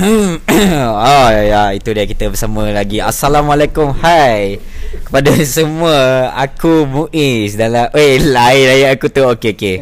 [0.00, 3.04] oh ya, ya itu dia kita bersama lagi.
[3.04, 3.92] Assalamualaikum.
[4.00, 4.56] Hai
[5.04, 6.30] kepada semua.
[6.40, 9.20] Aku Muiz dalam eh lain ayat aku tu.
[9.28, 9.76] Okey okey.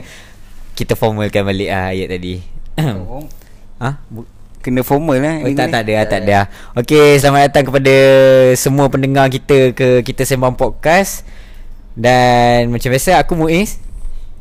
[0.75, 2.43] Kita formalkan balik ah ayat tadi.
[3.83, 4.03] ha?
[4.11, 4.27] Bu-
[4.59, 6.39] Kena formal lah Oh, tak tak ada tak ada.
[6.75, 7.95] Okey, selamat datang kepada
[8.59, 11.23] semua pendengar kita ke kita sembang podcast.
[11.95, 13.79] Dan macam biasa aku Muiz.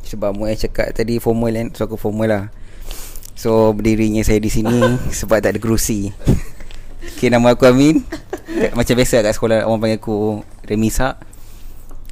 [0.09, 2.43] Sebab Mu cakap tadi formal kan So aku formal lah
[3.37, 4.81] So berdirinya saya di sini
[5.21, 6.09] Sebab tak ada kerusi
[7.15, 8.01] Okay nama aku Amin
[8.73, 11.21] Macam biasa kat sekolah Orang panggil aku Remisa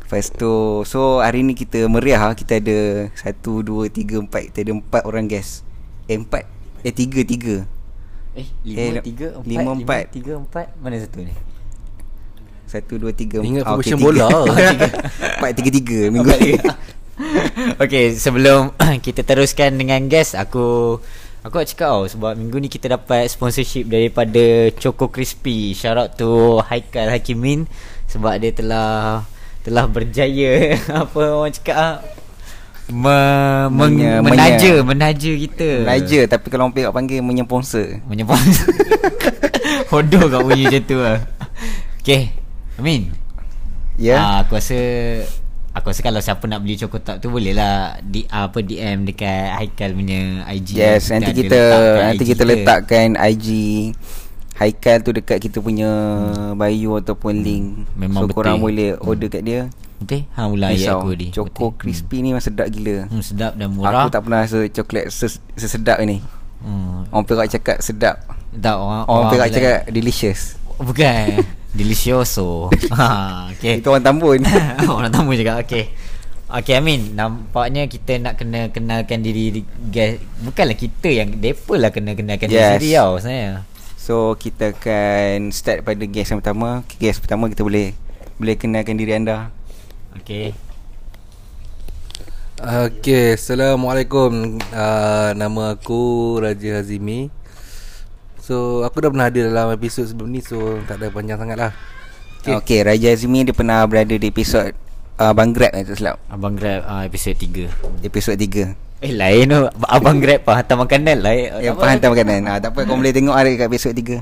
[0.06, 2.38] Lepas tu So hari ni kita meriah lah.
[2.38, 5.66] Kita ada Satu, dua, tiga, empat Kita ada empat orang guest
[6.06, 6.46] Eh empat
[6.86, 7.66] Eh tiga, tiga
[8.36, 10.04] Eh, Eh, lima, tiga, empat, lima, empat.
[10.12, 10.68] tiga, empat.
[10.78, 11.32] Mana satu ni?
[12.68, 14.06] Satu, dua, tiga Ingat ah, formation tiga.
[14.06, 14.28] bola.
[15.40, 16.76] Empat, tiga, tiga Minggu ni tiga.
[17.84, 21.00] Okay, sebelum kita teruskan dengan guest, aku
[21.46, 25.72] aku nak cakap tau sebab minggu ni kita dapat sponsorship daripada Choco Crispy.
[25.72, 27.70] Shout out to Haikal Hakimin
[28.10, 29.24] sebab dia telah
[29.64, 30.76] telah berjaya.
[31.06, 31.96] Apa orang cakap ah,
[32.92, 33.18] me,
[33.72, 35.70] meng, Menya- menaja menaja kita.
[35.90, 38.38] Raja Tapi kalau orang pihak panggil Menyemponsor Menyebut
[39.90, 41.18] Hodoh kau bunyi macam tu lah
[42.06, 42.30] Okay
[42.78, 43.10] Amin.
[43.96, 44.20] Ya.
[44.20, 44.76] Ah, aku rasa
[45.76, 49.92] aku rasa kalau siapa nak beli cokotap tu boleh lah di apa DM dekat Haikal
[49.92, 50.70] punya IG.
[50.74, 51.60] Yes, nanti kita
[52.02, 52.52] nanti IG kita dia.
[52.56, 53.48] letakkan IG
[54.56, 55.92] Haikal tu dekat kita punya
[56.56, 57.84] bio ataupun link.
[57.94, 58.38] Memang so betul.
[58.40, 59.68] korang boleh order kat dia.
[59.96, 60.24] Betul?
[60.30, 61.28] Ha mula ayat aku ni.
[61.30, 61.78] Choco Betul.
[61.78, 63.04] crispy ni memang sedap gila.
[63.06, 63.92] Hmm, sedap dan murah.
[64.02, 66.24] Aku tak pernah rasa coklat ses- sesedap ni.
[66.60, 67.04] Hmm.
[67.10, 68.24] Orang Perak cakap sedap.
[68.54, 70.42] Tak orang Orang Perak bilang- cakap delicious.
[70.78, 71.44] bukan.
[71.76, 72.72] Delicioso.
[72.96, 73.84] ha, okay.
[73.84, 74.40] Itu orang Tambun.
[74.88, 75.92] Orang tamu juga Okay
[76.48, 81.92] Okay Amin Nampaknya kita nak kena kenalkan diri di- guys Bukanlah kita yang Depa lah
[81.92, 82.70] kena kenalkan diri Yes.
[82.80, 83.54] sendiri tau sebenarnya
[83.96, 86.86] so kita akan start pada guest yang pertama.
[87.02, 87.98] Guest pertama kita boleh
[88.38, 89.50] boleh kenalkan diri anda.
[90.22, 90.54] Okay
[92.56, 96.02] Okay, Assalamualaikum uh, Nama aku
[96.38, 97.28] Raja Hazimi
[98.46, 101.74] So, aku dah pernah ada dalam episod sebelum ni So, tak ada panjang sangat lah
[102.46, 102.54] Okay.
[102.62, 104.70] okay, Raja Azmi dia pernah berada di episod
[105.18, 106.22] uh, Bang Grab tak silap.
[106.30, 109.02] Abang Grab uh, episod 3 Episod 3.
[109.02, 111.50] Eh lain tu Abang Grab pun hantar makanan lah eh.
[111.66, 111.82] Yang Apa?
[111.82, 112.40] penghantar makanan.
[112.46, 114.22] Ah, tak apa kau boleh tengok ada kat episod 3.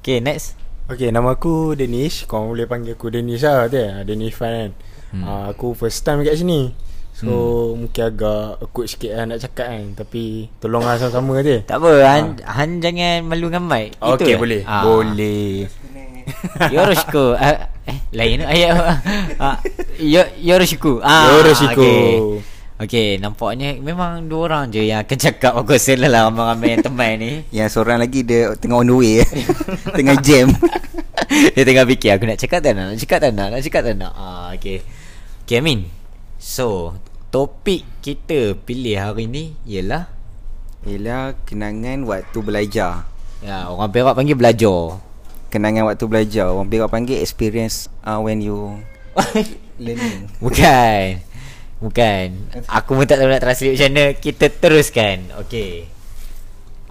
[0.00, 2.28] Okay next Okay, nama aku Danish.
[2.28, 4.04] Kau boleh panggil aku Danish lah tu ya.
[4.04, 4.70] Danish Fan kan.
[5.16, 5.22] Hmm.
[5.24, 6.76] Uh, aku first time kat sini.
[7.14, 7.86] So, hmm.
[7.86, 9.86] mungkin agak akut sikit lah nak cakap kan.
[9.94, 11.62] Tapi, tolonglah sama-sama tu.
[11.62, 14.40] Tak apa Han, Han jangan malu dengan mic Okay, je.
[14.42, 14.62] boleh.
[14.66, 14.82] Ah.
[14.82, 15.70] Boleh.
[16.74, 18.70] Yoroshiku uh, Eh lain tu ayat
[19.36, 19.56] uh,
[20.00, 21.84] Yo, Yoroshiku ah, Yoroshiku.
[21.84, 22.08] okay.
[22.80, 26.82] okay nampaknya Memang dua orang je yang akan cakap Aku rasa lah lah ramai-ramai yang
[26.84, 29.28] teman ni Yang seorang lagi dia tengah on the way eh.
[30.00, 30.48] Tengah jam.
[31.52, 33.94] Dia tengah fikir Aku nak cakap tak nak Nak cakap tak nak Nak cakap tak
[34.00, 34.80] nak ah, Okay
[35.44, 36.03] Okay Amin
[36.44, 36.92] So
[37.32, 40.12] Topik kita pilih hari ni Ialah
[40.84, 43.08] Ialah kenangan waktu belajar.
[43.40, 45.00] ya, Orang Perak panggil belajar
[45.48, 46.52] Kenangan waktu belajar.
[46.52, 48.76] Orang Perak panggil experience uh, when you
[49.80, 50.28] learning.
[50.36, 51.24] Bukan
[51.80, 52.26] Bukan
[52.68, 55.16] Aku pun tak tahu nak translate macam mana Kita teruskan
[55.48, 55.88] Okay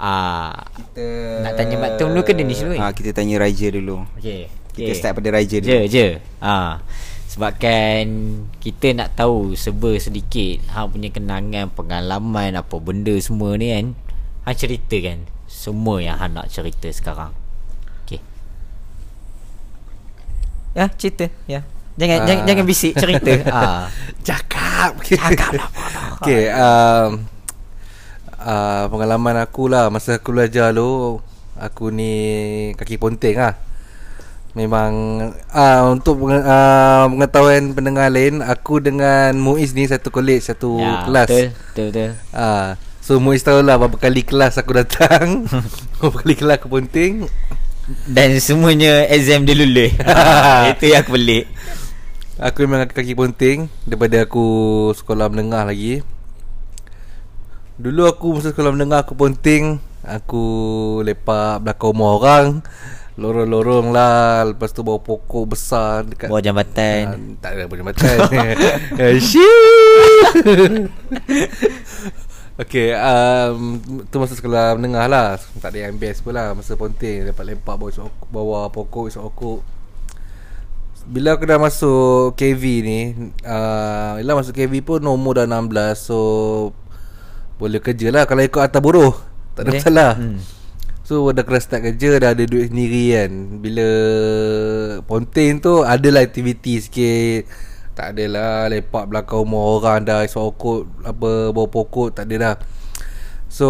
[0.01, 1.05] Ah, Kita
[1.45, 2.81] Nak tanya Mak Tum dulu ke Danish dulu, eh?
[2.81, 4.03] Ah, kita tanya Raja dulu.
[4.19, 4.97] Okay, Kita okay.
[4.97, 5.69] start pada Raja dulu.
[5.69, 6.07] Je je
[6.43, 6.81] ah.
[7.33, 8.05] Sebabkan
[8.61, 13.97] Kita nak tahu Seba sedikit Hang punya kenangan Pengalaman Apa benda semua ni kan
[14.45, 17.33] Hang ceritakan Semua yang Hang nak cerita sekarang.
[18.05, 18.21] Okay
[20.77, 21.25] Ya cerita.
[21.49, 21.65] Ya.
[21.97, 22.25] Jangan Ah.
[22.25, 23.33] jangan, jangan bisik cerita.
[23.53, 23.85] Ah.
[24.25, 25.01] Cakap.
[25.05, 25.69] Cakap lah.
[26.23, 27.27] Okay, um,
[28.39, 29.91] uh, pengalaman aku lah.
[29.91, 31.19] Masa aku belajar dulu
[31.53, 32.13] Aku ni
[32.73, 33.53] kaki ponteng lah
[34.53, 34.93] Memang
[35.49, 41.27] uh, Untuk uh, pengetahuan pendengar lain Aku dengan Muiz ni satu college Satu ya, kelas.
[41.27, 42.09] Betul Betul, betul.
[42.29, 45.43] Ah, So Muiz tahu lah berapa kali kelas aku datang.
[45.99, 47.27] Berapa kali kelas aku ponteng
[48.07, 49.91] Dan semuanya exam dia lulus.
[50.71, 51.51] Itu yang aku pelik.
[52.39, 54.47] Aku memang kaki ponteng Daripada aku
[54.95, 55.99] sekolah menengah lagi.
[57.75, 60.45] Dulu aku masa sekolah menengah aku ponteng Aku
[61.03, 62.45] lepak belakang rumah orang
[63.13, 64.41] Lorong-lorong lah.
[64.49, 67.03] Lepas tu bawa pokok besar dekat Bawah jambatan.
[67.05, 68.17] Ah, Tak ada bawah jambatan.
[69.01, 69.21] Eh,
[72.53, 75.41] Okay um, Tu masa sekolah menengah lah.
[75.57, 76.53] Tak ada yang best pun lah.
[76.53, 79.59] Masa ponteng Lepak-lepak bawa, isok, bawa pokok isok okok.
[81.03, 82.99] Bila aku dah masuk KV ni
[83.43, 86.19] uh, Yelah masuk KV pun Nombor dah 16 So
[87.59, 88.23] Boleh kerja lah.
[88.23, 89.11] Kalau ikut atas buruh
[89.53, 89.81] Tak ada Boleh?
[89.81, 90.11] masalah.
[90.17, 90.37] Hmm.
[91.03, 93.31] So dah kena start kerja Dah ada duit sendiri kan.
[93.59, 93.87] Bila
[95.03, 97.43] Ponting tu Adalah aktiviti sikit.
[97.93, 102.55] Tak adalah Lepak belakang rumah orang dah Sokot Apa Bawa pokok Tak ada dah.
[103.51, 103.67] So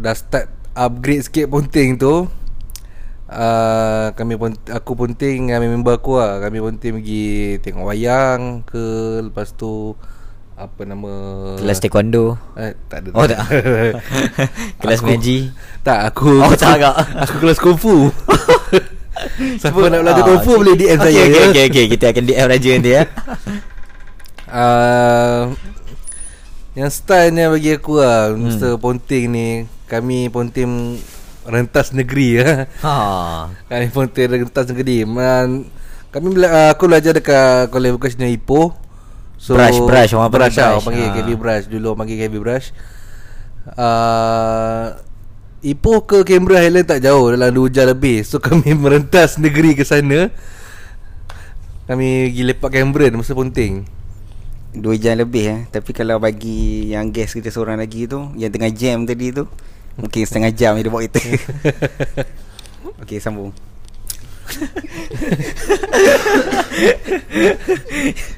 [0.00, 2.24] Dah start Upgrade sikit Ponting tu.
[3.30, 6.40] Uh, Kami pun Aku Ponting Dengan member aku lah.
[6.40, 9.92] Kami Ponting pergi Tengok wayang ke Lepas tu
[10.60, 11.08] Apa nama
[11.56, 13.40] Kelas taekwondo eh, Tak ada Oh tak
[14.84, 15.48] Kelas meji
[15.80, 17.00] Tak aku Oh, tak agak.
[17.24, 18.12] Aku kelas kungfu
[19.60, 21.44] Siapa nak belajar kungfu Boleh DM okay, saya okay, ya.
[21.48, 23.02] okay, okay, Kita akan DM Raja nanti ya
[24.52, 25.42] uh,
[26.76, 28.40] Yang stylenya bagi aku lah hmm.
[28.44, 28.72] Mr.
[28.76, 29.48] Ponting ni
[29.88, 31.00] Kami Ponting
[31.48, 32.68] Rentas negeri ya.
[32.84, 33.48] ha.
[33.64, 35.72] Kami Ponting rentas negeri Man,
[36.12, 38.76] Kami bela- uh, Aku belajar dekat College Vocational Ipoh
[39.40, 40.84] Brush, brush, orang panggil brush, lah, brush.
[40.84, 41.12] Panggil Ah.
[41.16, 41.64] KB Brush.
[41.72, 42.66] Dulu orang panggil KB Brush.
[43.72, 44.86] Uh,
[45.60, 48.20] Ipoh ke Canberra Highland tak jauh Dalam 2 jam lebih.
[48.24, 50.28] So kami merentas negeri ke sana.
[51.88, 53.88] Kami pergi lepak Canberra Masa Ponting.
[54.70, 55.60] Dua jam lebih eh.
[55.66, 59.50] Tapi kalau bagi Yang guest kita seorang lagi tu Yang tengah jam tadi tu
[59.98, 61.18] Mungkin setengah jam dia bawa kita
[63.02, 63.50] Okay sambung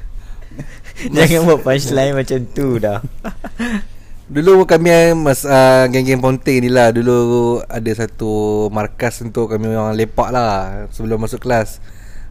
[1.15, 3.01] Jangan buat punchline macam tu dah.
[4.33, 6.89] Dulu kami mas uh, geng-geng Ponting ni lah.
[6.89, 11.83] Dulu ada satu markas untuk kami orang lepak lah Sebelum masuk kelas.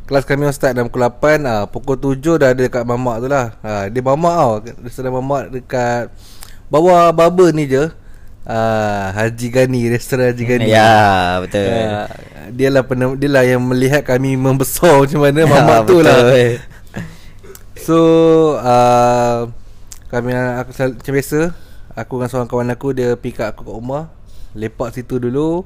[0.09, 3.29] Kelas kami orang start dalam pukul 8 uh, Pukul 7 dah ada dekat mamak tu
[3.29, 3.55] lah.
[3.61, 4.55] Uh, Dia mamak tau.
[4.65, 6.11] Dia sedang mamak dekat
[6.73, 7.93] Bawah barber ni je.
[8.43, 10.67] Uh, Haji Gani Restoran Haji Gani.
[10.73, 11.71] Ya betul.
[11.71, 12.09] Uh,
[12.51, 16.09] Dia lah pernah, Dia lah yang melihat kami membesar macam mana Mamak tu Betul.
[16.09, 16.72] lah
[17.83, 17.99] So
[18.57, 19.51] uh,
[20.09, 21.41] Kami aku sel- macam biasa
[21.93, 24.05] Aku dengan seorang kawan aku Dia pick up aku kat rumah
[24.53, 25.65] Lepak situ dulu.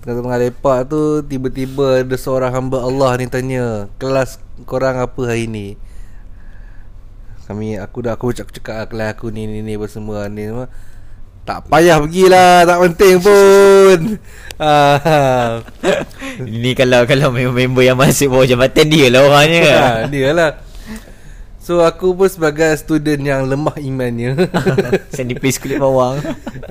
[0.00, 5.76] Tengah-tengah lepak tu Tiba-tiba ada seorang hamba Allah ni tanya Kelas korang apa hari ni?
[7.44, 10.48] Kami Aku dah aku cakap, cakap lah Kelas aku ni ni ni apa semua ni
[10.48, 10.66] semua.
[11.44, 13.98] Tak payah pergilah Tak penting pun.
[14.60, 15.64] Ah,
[16.36, 19.72] Ini kalau kalau member yang masuk bawah jambatan dia lah orangnya.
[19.72, 20.52] Ha, Dia lah
[21.70, 24.34] So aku pun sebagai student yang lemah imannya.
[25.14, 26.18] Saya nipis kulit bawang.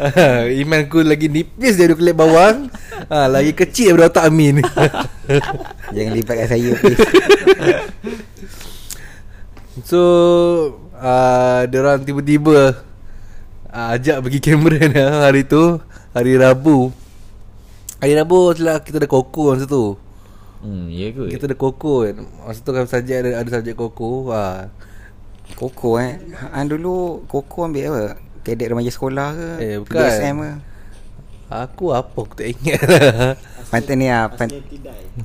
[0.60, 2.68] Imanku lagi nipis dari kulit bawang.
[3.08, 4.60] Ha, Lagi kecil daripada otak Amin.
[5.96, 7.00] Jangan libatkan saya please.
[9.88, 10.02] So
[11.00, 12.76] uh, Dia orang tiba-tiba
[13.72, 15.80] uh, Ajak pergi Cameron lah hari tu
[16.12, 16.92] Hari Rabu.
[18.04, 19.96] Hari Rabu lah kita ada koko masa tu.
[20.60, 22.04] Hmm ya kot Kita ada koko.
[22.04, 24.68] Kan Masa tu kan subjek ada, ada subjek koko ha.
[25.56, 26.20] Koko eh.
[26.54, 28.04] Han dulu Koko ambil apa?
[28.46, 29.50] Kadet remaja sekolah ke?
[29.62, 30.00] Eh, bukan.
[30.00, 30.52] PSM ke?
[31.50, 32.78] Aku apa aku tak ingat.
[33.74, 34.50] Pantai ni ah pan,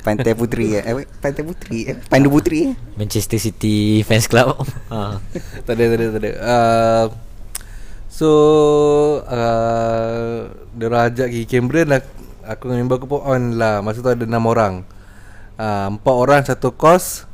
[0.01, 0.83] Pantai Puteri eh.
[0.85, 1.01] Apa?
[1.21, 1.97] Pantai Puteri eh.
[2.09, 2.75] Pandu Puteri eh.
[2.97, 4.57] Manchester City Fans Club.
[4.93, 5.21] Ha.
[5.69, 6.31] tak ada tak ada tak ada.
[6.41, 7.05] Uh,
[8.15, 8.31] So
[9.27, 10.47] uh,
[10.79, 12.01] Dia orang ajak pergi Cameron lah
[12.47, 13.83] Aku dengan member aku pun on lah.
[13.83, 14.87] Masa tu ada 6 orang.
[15.59, 17.27] Uh, Empat orang satu kos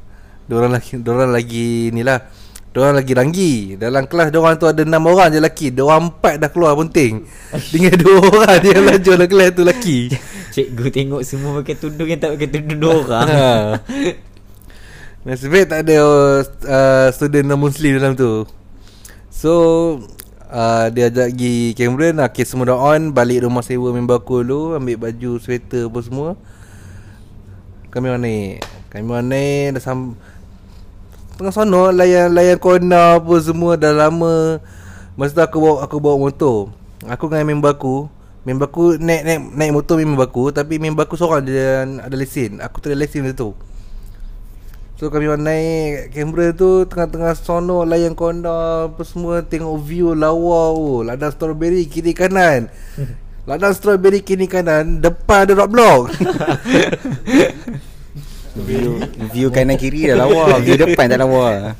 [0.48, 2.24] Dua orang lagi Dua orang lagi ni lah
[2.70, 3.54] Dua orang lagi ranggi.
[3.74, 5.66] Dalam kelas dua orang tu ada 6 orang je lelaki.
[5.74, 7.26] Dua orang empat dah keluar punting
[7.74, 9.98] Tinggal dua orang dia yang laju dalam kelas tu lelaki.
[10.54, 13.26] Cikgu tengok semua pakai tudung yang tak pakai tudung dua orang.
[13.26, 13.50] Ha.
[15.26, 15.98] Nasib baik tak ada
[16.46, 18.46] uh, student non-muslim dalam tu.
[19.34, 19.52] So
[20.46, 23.10] uh, Dia ajak pergi Cameron Okay semua dah on.
[23.10, 26.28] Balik rumah sewa member aku dulu Ambil baju, sweater apa semua.
[27.90, 28.62] Kami orang naik.
[28.94, 30.14] Kami orang naik Dah sam
[31.40, 34.60] Tengah sana layan layan corner apa semua dah lama.
[35.16, 36.68] Masa tu aku bawa aku bawa motor.
[37.08, 38.12] Aku dengan member aku,
[38.44, 42.60] member aku naik naik naik motor member aku tapi member aku seorang yang ada lesen.
[42.60, 43.56] Aku tak ada lesen masa tu.
[45.00, 50.76] So kami orang naik kamera tu tengah-tengah sono layan corner apa semua tengok view lawa
[50.76, 51.00] oh.
[51.00, 52.68] Ladang strawberry kiri kanan.
[53.48, 56.02] Ladang strawberry kiri kanan Depan ada rock block
[58.62, 59.00] View.
[59.32, 61.74] View kanan kiri dah lawa View depan tak lawa.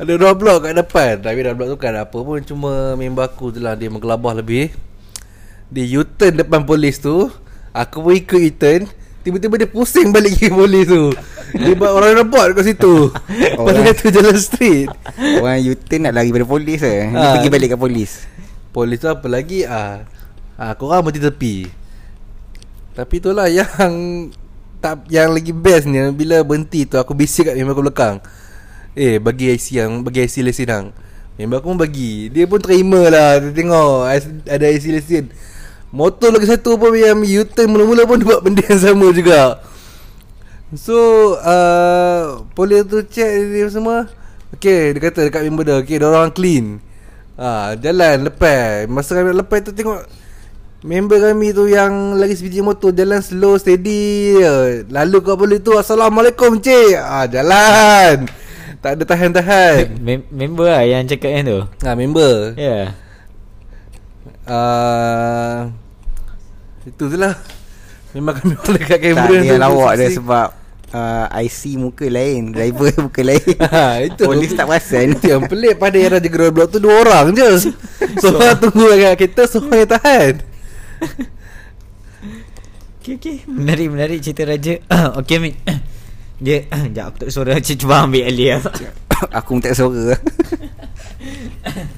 [0.00, 1.12] Ada rock block kat depan.
[1.20, 4.72] Tapi rock block tu kan apa pun Cuma member aku je lah Dia menggelabah lebih.
[5.72, 7.28] Dia U-turn depan polis tu
[7.72, 8.84] Aku pun ikut U-turn.
[9.22, 11.14] Tiba-tiba dia pusing balik ke polis tu.
[11.54, 13.08] Dia buat orang rebot kat situ.
[13.56, 14.90] Lepas tu jalan street.
[15.40, 17.08] Orang U-turn nak lari pada polis eh.
[17.08, 17.32] Dia Ah.
[17.38, 18.10] pergi balik kat polis.
[18.74, 19.64] Polis tu apa lagi?
[19.64, 20.04] Ah,
[20.58, 21.56] ah Korang berhenti tepi.
[22.92, 24.28] Tapi itulah yang
[24.82, 28.18] tak Yang lagi bestnya Bila berhenti tu Aku bisik kat member aku belakang.
[28.98, 30.86] Eh bagi IC yang Bagi IC lesen hang
[31.38, 32.28] Member aku pun bagi.
[32.28, 34.10] Dia pun terima lah Dia tengok
[34.50, 35.24] ada IC lesen
[35.92, 39.60] Motor lagi satu pun yang U-turn mula-mula pun dia buat benda yang sama juga.
[40.72, 40.96] So
[41.36, 44.08] uh, Polis tu check dia semua?
[44.56, 46.80] Okay dia kata dekat member dia Okay orang clean.
[47.36, 48.88] Ha, Jalan lepas.
[48.88, 50.00] Masa kami lepas tu tengok
[50.82, 54.34] Member kami tu yang lagi sebiji motor Jalan slow steady.
[54.90, 56.98] Lalu kau boleh tu Assalamualaikum cik.
[56.98, 58.26] Ha, Jalan.
[58.82, 59.94] Tak ada tahan-tahan.
[60.02, 61.60] Mem- member lah yang cakap yang tu.
[61.86, 62.58] Ha, member.
[62.58, 62.66] Ya.
[62.66, 62.84] Yeah.
[64.50, 65.70] uh,
[66.82, 67.38] Itu lah.
[68.10, 70.52] Memang kami orang dekat kamera Tak dia lawak dia sebab
[70.92, 73.54] uh, IC muka lain Driver muka lain.
[73.70, 74.26] Ha, itu.
[74.26, 75.14] Polis tak perasan.
[75.14, 77.70] Itu yang pelik pada yang Raja Gerol Blok tu Dua orang je.
[78.26, 80.34] Seorang tunggu kat kereta Seorang yang tahan
[83.02, 83.36] Okay, okay.
[83.50, 84.78] Menarik, menarik cerita Raja.
[85.18, 85.58] okay, Min.
[86.38, 87.52] Dia, sekejap aku tak ada suara.
[87.58, 88.62] Cik cuba ambil Ali lah.
[89.30, 90.18] Aku minta suara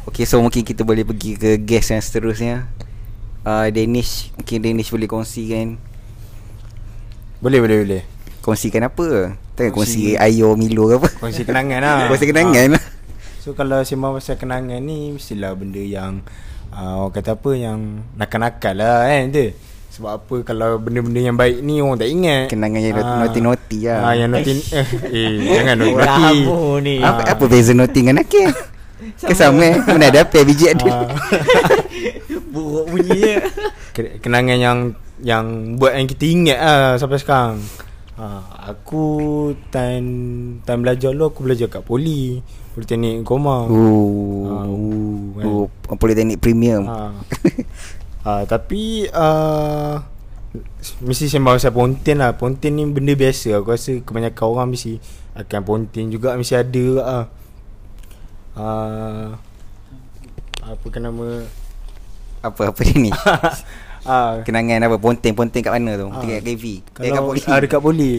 [0.04, 2.68] Okay so mungkin kita boleh pergi ke guest yang seterusnya
[3.48, 5.80] uh, Danish Mungkin Danish boleh kongsikan
[7.40, 8.02] Boleh boleh boleh
[8.44, 12.84] Kongsikan apa Takkan Kongsi- kongsi Ayo Milo ke apa Kongsi kenangan lah Kongsi kenangan lah
[13.40, 16.20] So kalau sembang pasal kenangan ni Mestilah benda yang
[16.74, 17.78] uh, Orang kata apa Yang
[18.12, 19.46] nakal-nakal lah kan tu
[19.90, 22.46] Sebab apa Kalau benda-benda yang baik ni Orang tak ingat.
[22.48, 23.18] Kenangan yang Ah.
[23.20, 23.98] naughty-naughty lah.
[24.02, 26.94] Ah, Yang naughty eh, eh jangan Rabu ni.
[26.98, 28.50] apa, apa beza naughty dengan nakal
[29.16, 29.62] Kan sama.
[29.64, 29.76] Eh.
[29.84, 31.06] Mana ada apa biji ada Ah,
[32.52, 33.38] Buruk bunyinya.
[33.90, 34.78] ke- Kenangan yang
[35.20, 35.44] Yang
[35.76, 37.62] buat yang kita ingat lah Sampai sekarang
[38.16, 38.26] ha,
[38.68, 39.02] Aku
[39.68, 40.08] Time
[40.60, 42.40] Time belajar lu Aku belajar kat poli
[42.72, 45.44] Politeknik Koma Oh, Ah, uh, kan.
[45.46, 47.10] oh Politeknik premium Ha.
[48.24, 50.00] ha, tapi uh,
[51.00, 52.38] mesti sembang pasal pontin lah.
[52.38, 53.58] Pontin ni benda biasa.
[53.58, 55.02] Aku rasa kebanyakan orang mesti
[55.34, 57.24] akan pontin juga mesti ada juga ah.
[58.54, 59.34] Uh,
[60.62, 61.42] apa ke nama
[62.38, 63.10] Apa-apa dia ni
[64.04, 64.96] ah, Kenangan apa?
[64.96, 66.06] Ponting-ponting kat mana tu?
[66.06, 66.18] Ah.
[66.18, 68.12] Tinggal kat KV Eh, kat Kalau poli ah, dekat poli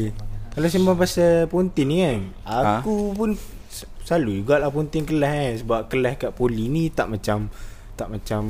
[0.50, 2.58] Kalau sembang pasal pontin ni kan Ha?
[2.80, 3.34] Aku pun
[3.68, 5.54] s- Selalu jugalah pontin kelas kan.
[5.58, 7.50] Sebab kelas kat poli ni tak macam
[7.94, 8.42] Tak macam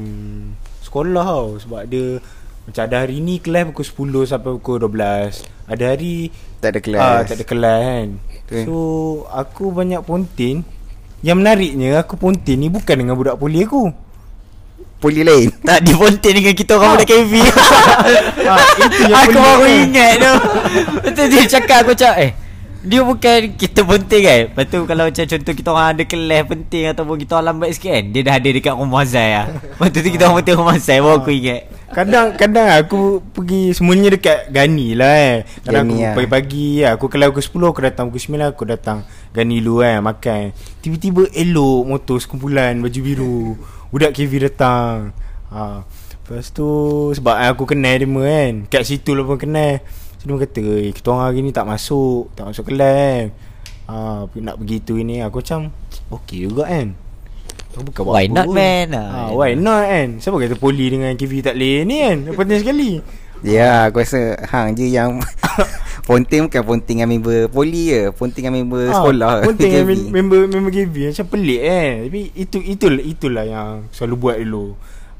[0.79, 1.47] Sekolah tau.
[1.57, 2.19] Sebab dia
[2.63, 3.85] Macam ada hari ni kelas pukul
[4.21, 7.01] 10 sampai pukul 12 Ada hari Tak ada kelas.
[7.01, 8.07] ah, Tak ada kelas kan.
[8.45, 8.63] Betul.
[8.63, 8.75] So
[9.27, 10.61] Aku banyak pontin
[11.19, 13.89] Yang menariknya Aku pontin ni bukan dengan budak poli aku
[15.05, 17.33] Poli lain Tak di pontin dengan kita orang budak KV.
[18.49, 20.33] ah, Itu yang aku baru ingat tu.
[21.05, 22.33] Betul dia cakap aku cakap eh
[22.85, 26.83] dia bukan kita penting kan Lepas tu kalau macam contoh kita orang ada kelas penting
[26.93, 29.99] Ataupun kita orang lambat sikit kan Dia dah ada dekat rumah Zai lah Lepas tu
[30.05, 31.61] kita orang penting rumah Zai Baru aku ingat
[31.95, 35.35] Kadang kadang aku pergi semuanya dekat Gani lah eh.
[35.63, 36.13] Kadang Gani aku lah.
[36.13, 36.91] pagi-pagi lah.
[36.99, 38.97] Aku kalau pukul 10 aku datang pukul 9 aku datang
[39.31, 40.41] Gani dulu kan makan.
[40.83, 43.39] Tiba-tiba elok motor sekumpulan baju biru.
[43.95, 45.15] Budak KV datang.
[45.55, 45.87] Ha.
[45.87, 46.67] Lepas tu
[47.15, 48.51] sebab aku kenal dia kan.
[48.67, 49.79] Kat situ lah pun kenal.
[50.19, 53.25] So dia kata, "Eh, kita orang hari ni tak masuk, tak masuk kelas kan."
[53.87, 55.71] Ha, nak pergi tu ini aku macam
[56.11, 56.91] okey juga kan.
[57.75, 58.55] Bukan Why not, pun.
[58.55, 58.87] man?
[58.95, 62.59] Ha, Ah, why not kan Siapa kata poli dengan KV tak boleh ni kan Penting
[62.63, 62.91] sekali
[63.41, 65.19] Ya aku rasa Hang je yang
[66.07, 69.73] Ponting bukan ponting dengan member Poli je Ponting dengan member Ah, sekolah Penting KV.
[69.73, 74.37] dengan mem- member member KV Macam pelik kan Tapi itu itulah itulah yang selalu buat
[74.37, 74.67] dulu.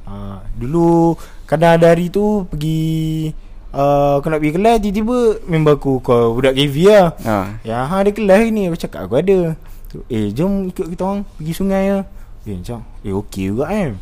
[0.06, 0.14] Ha,
[0.54, 3.34] Dulu Kadang ada hari tu Pergi
[3.72, 7.08] uh, Aku nak pergi kelas Tiba-tiba Member aku Kau budak KV lah.
[7.20, 7.38] Ha.
[7.62, 9.58] Ya ha, ada kelas ni Aku cakap aku ada.
[10.06, 12.06] Eh jom ikut kita orang Pergi sungai lah.
[12.46, 13.98] Eh macam Eh okey juga kan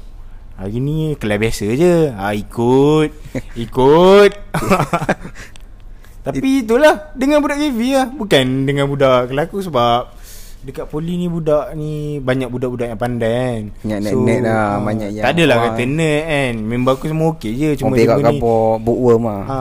[0.53, 1.95] Hari ni kelas biasa je.
[2.11, 3.09] Ha, Ikut.
[3.57, 4.31] Ikut.
[6.23, 8.07] Tapi itulah Dengan budak KV lah.
[8.07, 10.23] Bukan dengan budak kelas aku Sebab
[10.63, 13.61] Dekat poli ni budak ni Banyak budak-budak yang pandai kan.
[13.83, 16.53] Banyak net-net lah, ah, banyak yang Tak adalah orang- kata net kan.
[16.63, 17.69] Member aku semua okey je.
[17.75, 19.41] Cuma dia ni kapur Bookworm lah.
[19.43, 19.59] Ha,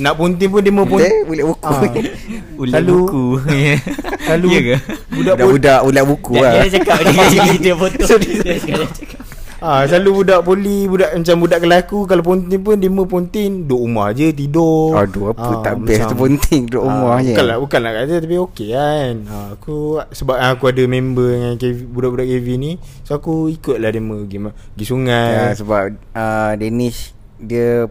[0.00, 1.68] Nak ponting pun dia mau ponting Ulat buku.
[1.68, 1.82] Ah.
[2.64, 3.24] Ulat buku.
[4.48, 4.76] Ya ke?
[5.12, 6.52] Budak poli Budak-budak ulat buku lah.
[6.56, 8.04] dia cakap Dia cakap foto.
[8.16, 8.56] Dia
[8.88, 9.17] cakap
[9.58, 13.66] Ah, selalu budak poli, budak macam budak kelas aku kalau pontin pun dia mau pontin
[13.66, 14.94] duduk rumah je tidur.
[14.94, 18.36] Aduh apa Ah, tak best tu ponting Duduk rumah ah, je Bukanlah bukanlah kata tapi
[18.38, 19.12] okey kan.
[19.26, 19.76] Ah, aku
[20.08, 22.72] sebab aku ada member dengan KV, budak-budak KV ni,
[23.02, 25.26] so aku ikutlah dia pergi pergi sungai.
[25.28, 26.98] ya, Sebab uh, Danish
[27.36, 27.90] Dia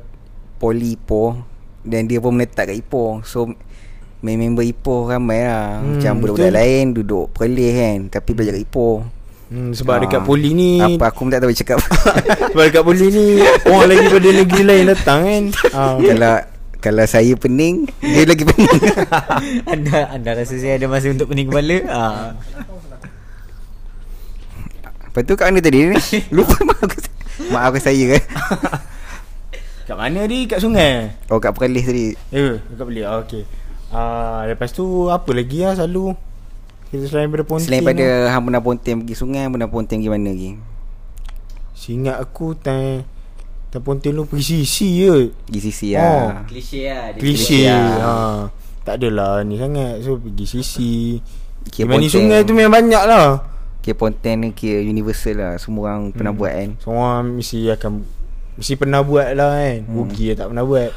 [0.56, 1.36] Poli Ipoh
[1.82, 3.52] Dan dia pun menetap kat Ipoh So
[4.18, 6.58] Member Ipoh ramai lah Hmm, Macam budak-budak betul.
[6.58, 8.96] lain Duduk Perlis kan Tapi belajar kat Ipoh
[9.48, 11.80] Hmm, sebab Ah, dekat poli ni Apa aku pun tak tahu cakap
[12.52, 13.26] sebab dekat poli ni
[13.64, 15.44] orang lagi pada negeri lain datang kan.
[15.72, 16.36] Ah, Kalau
[16.78, 18.68] Kalau saya pening Dia lagi pening
[19.72, 22.36] Anda anda rasa saya ada masa untuk pening kepala ah.
[25.08, 25.96] Lepas tu kat mana tadi ni
[26.36, 26.98] Lupa mak aku
[27.48, 28.24] Mak aku saya kan
[29.88, 30.44] Kat mana ni?
[30.44, 31.16] Kat sungai?
[31.32, 33.02] Oh kat Perlis tadi Ya, dekat beli.
[33.02, 33.48] Ah, okey.
[33.88, 36.12] Ah, lepas tu apa lagi lah selalu?
[36.88, 37.68] Kita selain daripada ponting.
[37.68, 37.90] Selain lah.
[37.92, 40.52] pada Hang pernah ponteng pergi sungai Hang pernah ponteng pergi mana lagi
[41.76, 43.04] Seingat aku time
[43.68, 45.30] time ponting lu pergi sisi je.
[45.44, 46.00] Pergi sisi Oh.
[46.00, 47.20] lah Klise lah Klise.
[47.20, 47.88] klise lah.
[48.00, 48.14] Ha.
[48.88, 50.00] Tak adalah ni sangat.
[50.02, 51.20] So pergi sisi.
[51.68, 52.12] Kira ni ponteng.
[52.16, 53.44] sungai tu memang banyak lah.
[53.84, 58.04] Kira ponteng ni kira universal lah Semua orang pernah buat kan So orang mesti akan
[58.58, 59.78] mesti pernah buat lah kan.
[59.84, 59.96] Hmm.
[60.00, 60.92] Rugi tak pernah buat.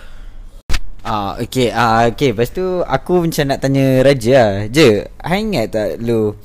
[1.01, 2.37] Ah, okay, ah, okay.
[2.37, 4.53] Lepas tu aku macam nak tanya Raja lah.
[4.69, 6.37] Je, hang ingat tak lu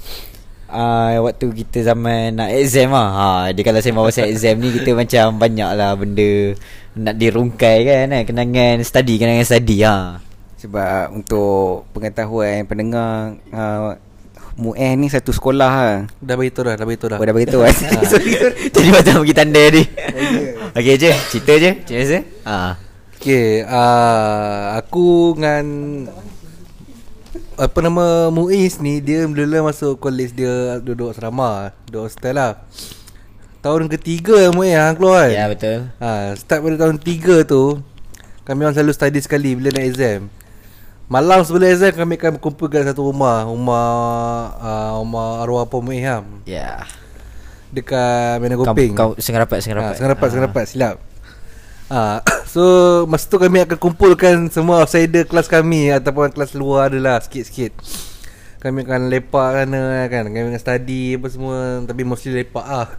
[0.72, 3.10] ah, waktu kita zaman nak exam lah.
[3.12, 6.56] Ha, dia kalau saya bawa pasal exam ni kita macam banyak lah benda
[6.96, 10.24] nak dirungkai kan, kan kenangan study, kenangan study ha.
[10.56, 14.00] Sebab untuk pengetahuan pendengar uh,
[14.56, 17.20] Mu'eh ni satu sekolah lah Dah beritahu dah, dah beritahu dah.
[17.20, 17.76] Oh dah beritahu kan
[18.08, 19.84] Sorry sorry Jadi macam bagi tanda ni.
[20.72, 21.72] okay je, cerita je.
[21.76, 22.18] Macam biasa.
[22.48, 22.85] Ha.
[23.26, 25.66] Okay, uh, aku dengan
[27.58, 32.62] apa nama Muiz ni dia mula-mula masuk college dia duduk asrama, duduk hostel lah.
[33.66, 35.42] Tahun ketiga Muiz hang keluar kan?
[35.42, 35.90] Ya betul.
[35.98, 37.82] Ha, start pada tahun 3 tu
[38.46, 40.30] Kami orang selalu study sekali bila nak exam
[41.10, 43.90] Malam sebelum exam kami akan berkumpul kat satu rumah Rumah
[44.62, 46.86] uh, Rumah arwah apa Muiz ha, Ya.
[47.74, 49.96] Dekat Mana Kau, Goping kau sengaja rapat, sengaja ha, rapat.
[49.98, 51.15] Sengaja rapat, sengaja rapat silap
[51.90, 52.22] ha,
[52.54, 52.64] So
[53.06, 57.76] masa tu kami akan kumpulkan semua outsider kelas kami Ataupun kelas luar adalah sikit-sikit.
[58.62, 60.26] Kami akan lepak sana kan?
[60.26, 62.90] Kami akan study apa semua Tapi mostly lepak lah.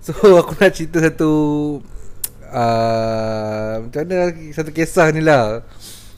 [0.00, 1.32] So aku nak cerita satu
[2.46, 5.66] uh, Macam mana Satu kisah ni lah.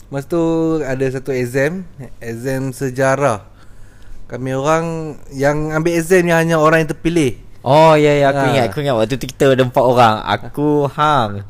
[0.09, 0.43] Masa tu
[0.81, 1.85] ada satu exam
[2.21, 3.45] Exam sejarah.
[4.29, 4.85] Kami orang
[5.33, 7.33] Yang ambil exam ni hanya orang yang terpilih.
[7.59, 8.49] Oh ya ya aku Ha.
[8.49, 10.15] ingat aku ingat waktu tu kita ada empat orang.
[10.25, 11.43] Aku Hang,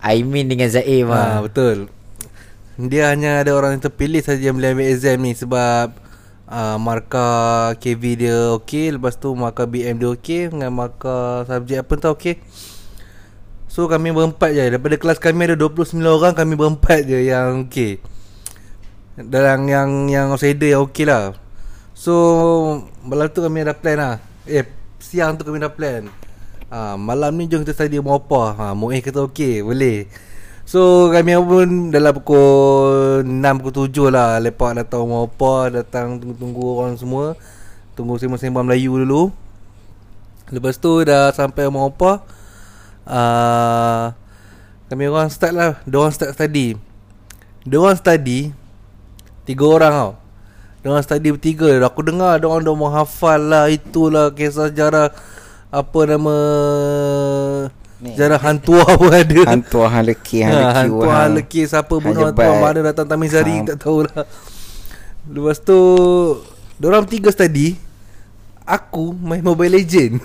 [0.00, 1.38] Aimin dengan Zaim Ha, ah.
[1.44, 1.92] betul.
[2.80, 5.92] Dia hanya ada orang yang terpilih saja yang boleh ambil exam ni sebab
[6.48, 11.92] uh, markah KV dia okey, lepas tu markah BM dia okey dengan markah subjek apa
[11.92, 12.40] entah okey.
[13.70, 18.02] So kami berempat je Daripada kelas kami ada 29 orang Kami berempat je yang okey
[19.14, 21.38] Dalam yang yang outsider yang okey lah
[21.94, 24.66] So Malam tu kami ada plan lah Eh
[24.98, 26.10] Siang tu kami dah plan
[26.70, 28.42] ha, Malam ni jom kita study rumah apa?
[28.56, 30.06] Ha, Mu'eh kata okey Boleh.
[30.70, 36.64] So kami pun dalam pukul 6 pukul 7 lah Lepak datang rumah apa Datang tunggu-tunggu
[36.78, 37.34] orang semua.
[37.98, 39.34] Tunggu sembang-sembang Melayu dulu.
[40.54, 42.12] Lepas tu dah sampai rumah apa
[43.06, 44.04] uh,
[44.86, 45.72] Kami orang start lah.
[45.82, 46.78] Diorang start study.
[47.66, 48.54] Diorang study
[49.42, 50.12] Tiga orang tau.
[50.86, 51.82] Diorang study bertiga.
[51.82, 55.10] Aku dengar diorang dah mau hafal lah Itulah kisah sejarah
[55.70, 56.36] Apa nama?
[58.00, 58.10] Ni.
[58.10, 59.40] Sejarah hantua pun ada.
[59.46, 62.42] Hantu hang leki Ha, leki hantu hang leki Siapa bunuh hantu.
[62.58, 64.24] Mana datang Tamizari Hang- Tak tahulah.
[65.26, 65.78] Lepas tu
[66.74, 67.76] Diorang tiga study
[68.64, 70.16] Aku main Mobile Legend.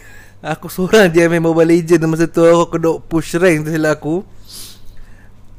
[0.54, 4.22] Aku seorang je main Mobile Legend Masa tu aku duk push rank tu silap aku.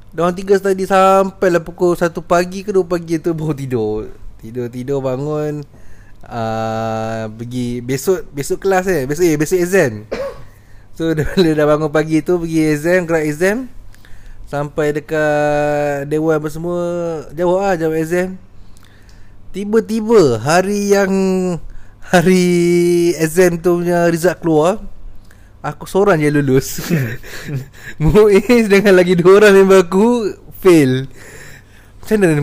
[0.10, 4.08] Diorang tiga study sampai lah pukul 1 pagi ke 2 pagi tu baru tidur.
[4.39, 5.60] Tidur-tidur bangun
[6.29, 9.05] uh, Pergi Besok Besok kelas eh.
[9.05, 9.93] Besok eh besok exam.
[10.95, 13.57] So dia, dah bangun pagi tu Pergi exam Gerak exam.
[14.45, 16.81] Sampai dekat Dewan apa semua
[17.33, 18.38] Jawab lah jawab exam.
[19.53, 21.13] Tiba-tiba Hari yang
[22.13, 22.45] Hari
[23.17, 24.83] exam tu punya result keluar
[25.65, 26.77] Aku seorang je lulus.
[28.01, 31.09] Muiz dengan lagi dua orang member aku Fail
[32.06, 32.38] Macam mana?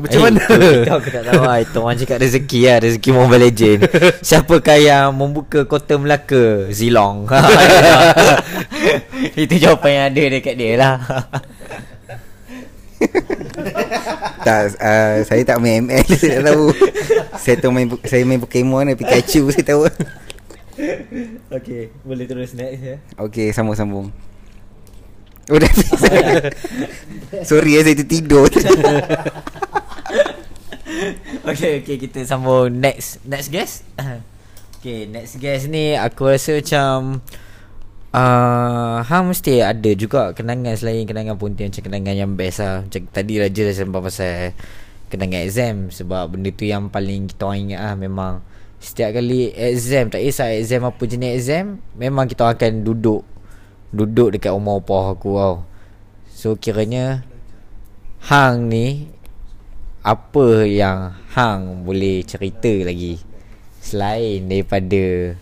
[0.00, 0.40] Macam Eh, mana?
[0.40, 1.42] Itu aku tak tahu.
[1.44, 2.76] Lah Itu orang cakap rezeki lah.
[2.80, 3.80] Rezeki Mobile Legend.
[4.24, 6.72] Siapakah yang membuka kota Melaka?
[6.72, 7.28] Zilong.
[9.44, 10.96] Itu jawapan yang ada dekat dia lah.
[14.42, 16.64] Tak uh, Saya tak main ML Saya tak tahu.
[17.34, 19.90] Saya tahu main Saya main Pokemon eh, Pikachu saya tahu.
[21.50, 22.96] Okay Boleh terus next ya.
[23.18, 24.14] Okay sambung-sambung
[25.50, 25.72] Oh dah
[27.48, 28.46] Sorry eh saya tertidur.
[31.42, 33.82] Okay okay kita sambung next Next guest.
[34.78, 37.18] Okay next guest ni Aku rasa macam
[38.12, 42.84] Uh, Hang mesti ada juga kenangan selain kenangan pontian macam kenangan yang best lah.
[42.84, 44.52] Macam tadi Raja dah sembang pasal
[45.08, 48.34] kenangan exam Sebab benda tu yang paling kita orang ingat lah memang.
[48.84, 53.24] Setiap kali exam tak kisah exam apa jenis exam Memang kita akan duduk
[53.92, 55.54] Duduk dekat rumah opah aku tau
[56.32, 57.22] So kiranya
[58.24, 59.12] Hang ni
[60.00, 63.20] Apa yang Hang boleh cerita lagi
[63.78, 65.36] Selain daripada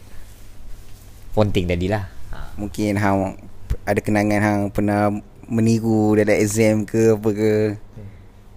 [1.33, 2.05] Ponting tadi lah
[2.59, 3.39] Mungkin hang
[3.87, 5.15] Ada kenangan hang pernah
[5.51, 7.53] meniru dalam exam ke apa ke.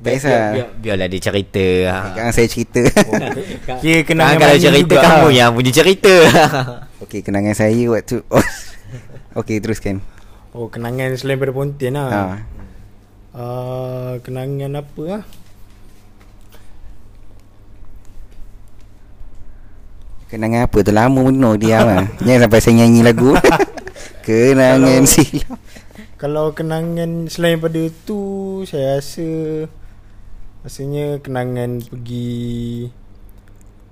[0.03, 1.67] Biar, biar, biarlah dia cerita.
[1.89, 1.97] Ha.
[2.11, 2.81] Sekarang saya cerita.
[3.79, 6.15] Kira kenangan kalau cerita juga, kamu yang punya cerita.
[7.03, 8.43] Okey, kenangan saya waktu oh.
[9.33, 9.97] Okey, teruskan.
[10.53, 12.23] Oh kenangan selain pada Pontian lah Ha.
[13.33, 15.23] uh, Kenangan apa lah
[20.29, 22.05] Kenangan apa tu lama benar dia lah.
[22.25, 23.33] Jangan sampai saya nyanyi lagu.
[24.25, 25.57] kenangan silam.
[26.15, 28.21] Kalau kenangan selain pada tu
[28.63, 29.27] Saya rasa
[30.63, 32.87] Rasanya kenangan pergi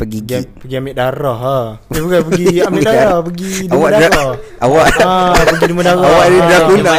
[0.01, 0.45] Pergi Pergi, gig.
[0.57, 1.59] pergi ambil darah ha.
[1.87, 6.01] Eh, bukan pergi ambil darah Pergi demam Awak darah dah- awak ah, Pergi demam darah
[6.03, 6.47] Awak ni Ah.
[6.49, 6.93] Dracula.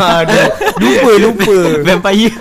[0.00, 2.34] Ah, dia- Lupa lupa Vampire.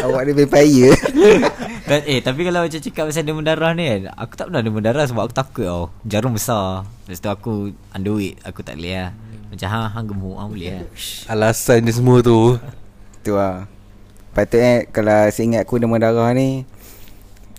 [0.00, 0.92] Awak ni vampire.
[1.88, 4.80] Dan, eh tapi kalau macam cakap pasal demam darah ni kan Aku tak pernah demam
[4.80, 7.52] darah sebab aku takut tau Jarum besar Lepas tu aku
[7.92, 9.10] underweight Aku tak boleh lah
[9.46, 10.84] Macam hang, hang gemuk hang boleh lah
[11.28, 12.56] Alasan dia semua tu
[13.20, 13.64] Tu lah
[14.30, 16.64] Patutnya kalau saya ingat aku demam darah ni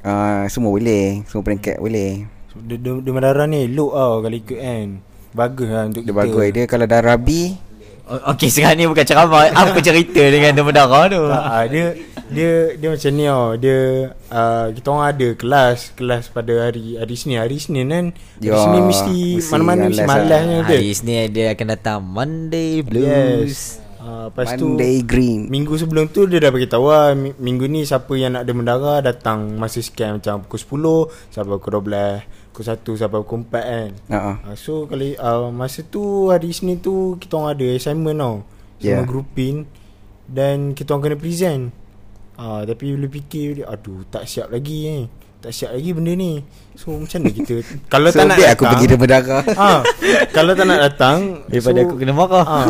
[0.01, 4.57] uh, Semua boleh Semua peringkat boleh Dem- dem- Demam darah ni elok tau Kalau ikut
[4.57, 4.87] kan
[5.29, 7.29] Bagus lah untuk Dia kita bagus Dia kalau darah B
[8.03, 11.93] O- Okay sekarang ni bukan ceramah Apa cerita dengan demam darah tu ah, dia
[12.29, 13.57] dia dia macam ni tau.
[13.57, 13.79] Dia
[14.29, 17.41] uh, kita orang ada kelas, kelas pada hari hari Isnin.
[17.41, 18.05] Hari Isnin kan.
[18.13, 20.61] Hari Ya, Isnin mesti mesti mana-mana mesti malas malasnya lah.
[20.63, 20.77] dia.
[20.77, 23.81] Hari Isnin dia akan datang Monday Yes.
[24.09, 25.45] Uh, lepas tu Monday green.
[25.45, 28.99] Minggu sebelum tu dia dah beritahu lah mi- Minggu ni siapa yang nak demam darah
[28.99, 33.89] Datang masa sekian macam pukul 10 Sampai pukul 12 Pukul 1 sampai pukul 4 kan.
[34.09, 34.35] Uh-uh.
[34.43, 38.35] uh, So kalau uh, masa tu hari Isnin tu Kita orang ada assignment tau.
[38.75, 39.03] Semua Yeah.
[39.03, 39.67] grouping
[40.25, 41.63] Dan kita orang kena present.
[42.33, 45.03] Uh, Tapi bila fikir Aduh tak siap lagi eh
[45.37, 46.39] Tak siap lagi benda ni.
[46.73, 47.55] So macam mana kita?
[47.93, 49.79] Kalau So tak nak datang aku pergi demam darah Ah,
[50.31, 52.45] Kalau tak nak datang Daripada aku kena marah.
[52.45, 52.67] ah,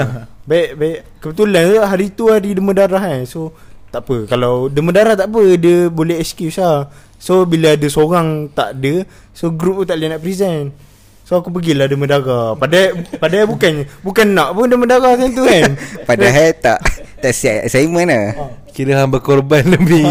[0.49, 0.99] Baik baik.
[1.21, 3.53] Kebetulan tu hari tu hari demam darah kan So
[3.93, 4.25] tak apa.
[4.25, 6.89] Kalau demam darah tak apa Dia boleh excuse lah.
[7.21, 9.05] So bila ada seorang tak ada
[9.37, 10.73] So group tu tak boleh nak present.
[11.21, 12.57] So aku pergilah demam darah.
[12.57, 15.77] Padahal Padahal bukan Bukan nak pun demam darah macam tu kan?
[16.09, 16.81] Padahal tak
[17.21, 18.25] Tak siap assignment lah.
[18.73, 20.01] Kira hang berkorban demi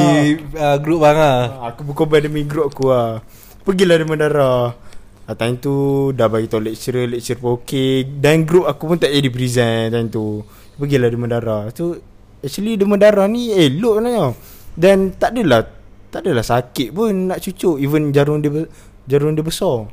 [0.54, 1.40] uh, grup bang ah.
[1.66, 3.26] Ah, Aku berkorban demi grup aku lah.
[3.66, 4.70] Pergilah demam darah.
[4.70, 4.87] Ah,
[5.36, 5.74] Time tu
[6.16, 10.08] dah bagi tahu lecturer Lecturer pun okey Dan grup aku pun tak jadi present time
[10.08, 10.40] tu.
[10.80, 11.68] Pergilah demam darah.
[11.76, 12.00] So
[12.40, 14.26] actually demam darah ni elok sebenarnya.
[14.72, 15.68] Dan tak adalah
[16.08, 17.76] Tak adalah sakit pun nak cucuk.
[17.76, 18.64] Even jarum dia
[19.04, 19.92] jarum dia besar.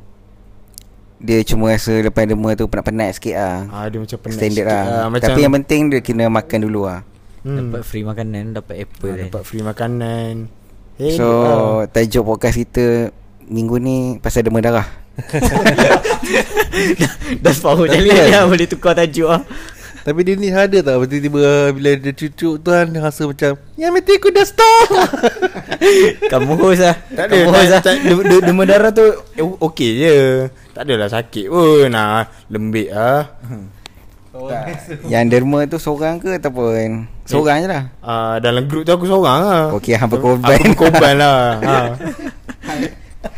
[1.19, 3.57] Dia cuma rasa lepas demam tu penat-penat sikit lah.
[3.71, 5.07] Ah, Dia macam penat Standard sikit lah.
[5.07, 7.03] macam, Tapi yang penting dia kena makan dulu lah.
[7.43, 10.31] Hmm, Dapat free makanan Dapat apple kan Dapat free makanan.
[10.95, 11.83] Eh, So ah.
[11.91, 13.11] tajuk podcast kita
[13.45, 14.85] Minggu ni pasal demam darah.
[17.43, 19.47] Dah separuh jadi dia Boleh tukar tajuk lah.
[20.05, 23.91] Tapi dia ni ada tak Tiba-tiba Bila dia cucuk tu kan Dia rasa macam Yang
[23.97, 24.87] penting aku dah stop.
[26.31, 26.95] Kamu host lah.
[27.15, 27.81] Tak ada Kamu host lah.
[28.69, 30.15] darah tu eh, Okey je.
[30.77, 31.89] Tak adalah sakit pun.
[31.89, 33.33] Nah, Lembik lah
[35.11, 37.83] Yang derma tu seorang ke Ataupun Seorang je lah?
[38.03, 39.63] Uh, Dalam grup tu aku seorang lah.
[39.73, 41.39] Okey hang berkorban Aku berkorban lah.
[41.63, 41.75] Ha.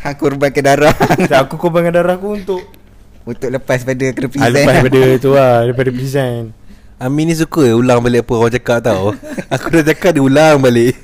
[0.04, 0.94] Hang korban ke darah.
[1.30, 2.62] Tak, Aku korbankan darah aku untuk
[3.24, 6.44] Untuk lepas pada kena ah, present Lepas daripada tu lah Daripada present
[6.98, 9.14] Amin ni suka ulang balik apa orang cakap tau.
[9.54, 10.98] Aku dah cakap dia ulang balik.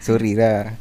[0.00, 0.72] Sorry lah.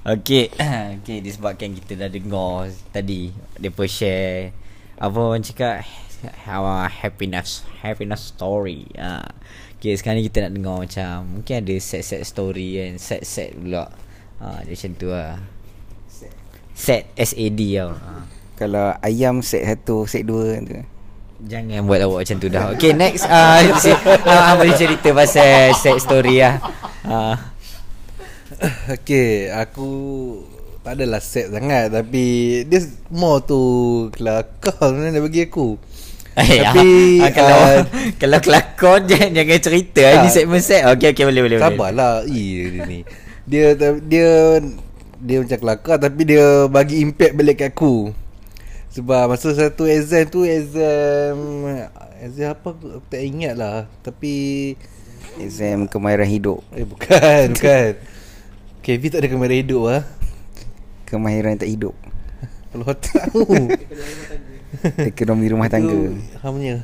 [0.00, 0.52] Okay
[1.00, 4.56] Okay disebabkan kita dah dengar Tadi Mereka share
[4.96, 5.84] Apa orang cakap
[6.48, 8.88] Our happiness Happiness story.
[8.96, 9.24] Ha.
[9.76, 13.92] Okay sekarang ni kita nak dengar macam Mungkin ada set-set story kan Set-set pula.
[14.40, 15.36] Ha, Dia macam tu lah
[16.80, 18.24] Set S-A-D tau ha.
[18.56, 20.80] Kalau ayam set satu Set dua tu
[21.44, 25.96] Jangan buat awak macam tu dah Okay next uh, si, uh, Boleh cerita pasal set
[26.00, 26.56] story lah
[27.04, 27.36] uh,
[29.00, 29.88] Okay Aku
[30.80, 32.24] Tak adalah set sangat Tapi
[32.64, 32.80] Dia
[33.12, 33.60] more tu
[34.16, 35.76] Kelakar dia bagi aku
[36.38, 37.78] Eh, Tapi, ah, ah, kalau ah,
[38.22, 40.14] kalau kelakon jangan jangan cerita tak.
[40.22, 40.86] ini segmen set.
[40.86, 41.58] Okey okey boleh boleh.
[41.58, 41.74] boleh.
[41.74, 42.98] Sabarlah Iya dia ni
[43.50, 43.66] Dia
[44.06, 44.30] Dia
[45.20, 48.12] Dia macam kelakar Tapi dia bagi impact balik kat aku.
[48.90, 51.36] Sebab masa satu exam tu Exam
[52.18, 53.84] Exam apa aku tak ingat lah.
[54.00, 54.32] Tapi
[55.38, 56.58] Exam kemahiran hidup.
[56.74, 57.90] Eh bukan Bukan.
[58.80, 60.02] KV tak ada kamera hidup lah
[61.04, 61.92] Kemahiran tak hidup.
[62.72, 63.44] Kalau tahu
[65.10, 66.16] Ekonomi rumah tangga.
[66.40, 66.80] Hamnya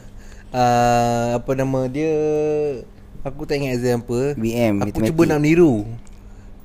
[0.53, 2.12] uh, Apa nama dia?
[3.25, 4.38] Aku tak ingat exam apa.
[4.38, 5.11] BM, Aku matematik.
[5.11, 5.83] cuba nak meniru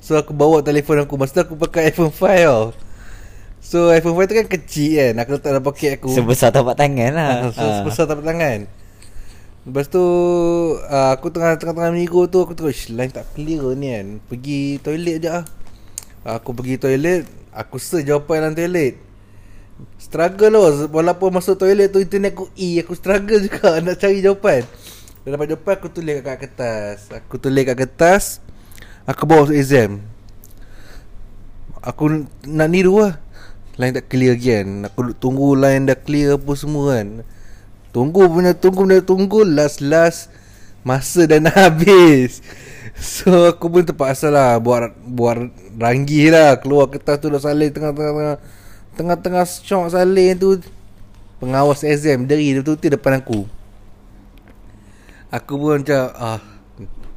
[0.01, 1.13] So aku bawa telefon aku.
[1.13, 2.73] Masa tu aku pakai iPhone 5 tau.
[3.61, 5.13] So iPhone 5 tu kan kecil kan.
[5.21, 6.09] Aku letak dalam poket aku.
[6.09, 7.29] Sebesar tapak tangan lah.
[7.45, 8.65] Ah, so, Sebesar tapak tangan.
[9.61, 10.01] Lepas tu
[10.73, 14.07] uh, Aku tengah tengah-tengah minggu tu Aku terus Line tak clear ni kan.
[14.25, 15.45] Pergi toilet je lah
[16.25, 18.97] Aku pergi toilet Aku search jawapan dalam toilet.
[20.01, 24.65] Struggle lah Walaupun masuk toilet tu Internet aku E Aku struggle juga Nak cari jawapan.
[25.21, 28.41] Dah dapat jawapan Aku tulis kat kertas Aku tulis kat kertas
[29.09, 30.05] Aku bawa exam.
[31.81, 33.17] Aku nak niru lah.
[33.81, 34.69] Line tak clear lagi kan.
[34.93, 37.25] Aku tunggu line dah clear apa semua kan.
[37.89, 39.41] Tunggu punya tunggu punya tunggu.
[39.41, 40.29] Last last.
[40.85, 42.45] Masa dah nak habis.
[42.97, 45.49] So aku pun terpaksa lah Buat Buat
[45.81, 46.61] ranggih lah.
[46.61, 48.37] Keluar kertas tu dah salin Tengah-tengah
[48.93, 50.61] Tengah-tengah syok salin tu.
[51.41, 53.49] Pengawas exam Dari tu tu depan aku.
[55.33, 56.41] Aku pun macam Ah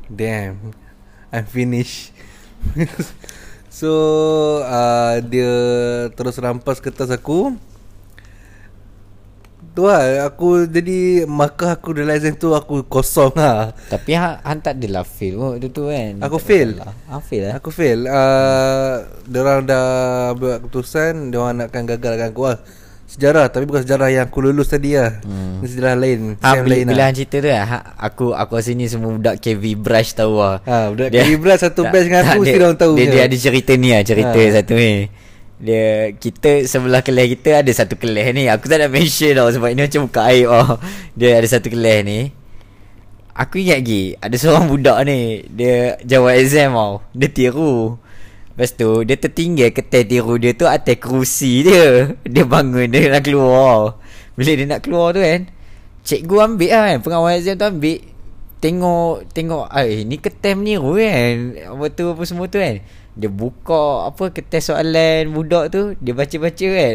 [0.08, 0.83] Damn
[1.34, 2.14] I'm finished
[3.74, 3.90] So
[4.62, 5.50] uh, Dia
[6.14, 7.58] Terus rampas kertas aku.
[9.74, 13.74] Tu lah Aku jadi Maka aku realize tu Aku kosong lah.
[13.90, 16.22] Tapi ha, Han tak adalah fail pun tu tu kan.
[16.22, 16.70] Aku Tak fail.
[17.10, 17.54] Han fail lah.
[17.58, 18.06] Aku fail.
[18.06, 18.94] Uh,
[19.26, 19.86] Diorang dah
[20.38, 22.58] Buat keputusan Diorang nakkan gagalkan aku lah
[23.14, 25.22] Sejarah Tapi bukan sejarah yang aku lulus tadi lah.
[25.22, 25.62] Hmm.
[25.62, 28.84] Sejarah lain Ha, bila, lain bila lah cerita tu lah ha, Aku aku rasa ni
[28.84, 30.58] semua budak KV Brush tahu lah.
[30.60, 33.10] Ha, budak KV Brush satu batch dengan aku, dia, mesti dorang tahu dia, je.
[33.10, 34.50] dia ada cerita ni lah Cerita Ha.
[34.52, 34.92] satu ni.
[35.54, 38.50] Dia Kita sebelah kelas kita Ada satu kelas ni.
[38.50, 40.74] Aku tak nak mention tau Sebab ini macam buka aib tau
[41.14, 42.20] Dia ada satu kelas ni.
[43.32, 46.92] Aku ingat lagi Ada seorang budak ni Dia jawab exam tau.
[47.10, 47.94] Dia tiru
[48.54, 53.26] Lepas tu Dia tertinggal ketel tiru dia tu Atas kerusi dia Dia bangun Dia nak
[53.26, 53.98] keluar.
[54.38, 55.50] Bila dia nak keluar tu kan.
[56.06, 57.98] Cikgu ambil lah kan Pengawal exam tu ambil.
[58.62, 61.34] Tengok Tengok Eh ni ketel meniru kan.
[61.74, 62.78] Apa tu apa semua tu kan.
[63.18, 66.94] Dia buka Apa ketel soalan Budak tu Dia baca-baca kan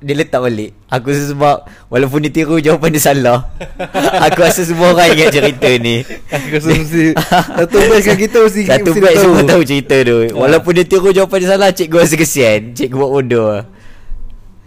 [0.00, 0.76] dia letak balik.
[0.92, 3.48] Aku rasa sebab Walaupun dia tiru Jawapan dia salah.
[4.28, 6.04] Aku rasa semua orang ingat cerita ni.
[6.28, 10.16] Aku rasa mesti Satu batch dengan kita mesti Satu batch semua tahu cerita tu.
[10.36, 12.60] Walaupun dia tiru jawapan dia salah Cikgu rasa kesian.
[12.76, 13.48] Cikgu buat bodoh.
[13.56, 13.66] Lah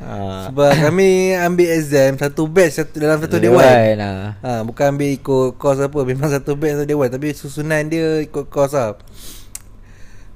[0.04, 0.52] Ah.
[0.52, 5.15] Sebab kami ambil exam Satu batch satu, Dalam satu dewan Dewan lah ha, Bukan ambil
[5.15, 8.99] ikut course apa Memang satu batch satu dewan Tapi susunan dia ikut course lah.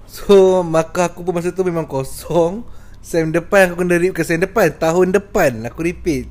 [0.07, 2.63] So Maka aku pun masa tu memang kosong
[3.01, 6.27] Sem depan aku kena repeat ke sem depan Tahun depan aku repeat.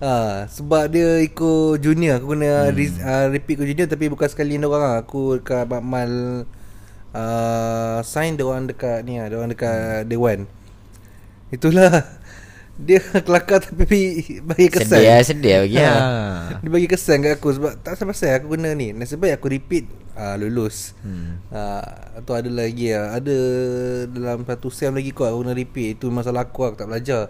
[0.00, 2.74] Ha, Sebab dia ikut junior Aku kena hmm.
[2.74, 4.96] re, uh, repeat ke junior Tapi bukan sekali dengan orang lah.
[5.04, 6.10] Aku dekat Makmal
[7.12, 10.48] uh, Sign dia orang dekat ni lah Dia orang dekat dewan.
[11.50, 12.06] Itulah
[12.80, 15.84] Dia kelakar tapi bagi kesan Sedih lah Sedih bagi Ha.
[15.84, 16.00] lah
[16.64, 18.96] Dia bagi kesan kat aku sebab tak pasal aku kena ni.
[18.96, 19.84] Nasib baik aku repeat
[20.16, 20.96] uh, lulus.
[21.04, 21.40] Hmm.
[21.52, 21.84] Uh,
[22.24, 23.20] tu ada lagi lah.
[23.20, 23.36] Ada
[24.08, 26.00] dalam satu sem lagi kot aku kena repeat.
[26.00, 27.28] Itu masalah aku aku tak belajar.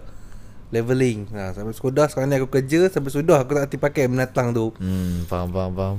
[0.71, 1.27] Leveling.
[1.35, 4.71] Ha, sampai sudah sekarang ni aku kerja sampai sudah aku tak hati pakai menatang tu.
[4.79, 5.97] Hmm, faham, faham, faham.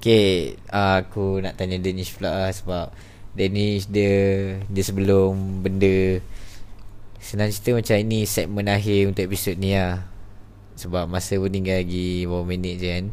[0.00, 2.88] Okay, uh, aku nak tanya Danish pula lah sebab
[3.36, 4.16] Danish dia
[4.64, 6.24] dia sebelum benda
[7.18, 10.06] Senang cerita macam ini segmen akhir untuk episod ni lah.
[10.74, 13.04] Sebab masa pun tinggal lagi beberapa minit je kan.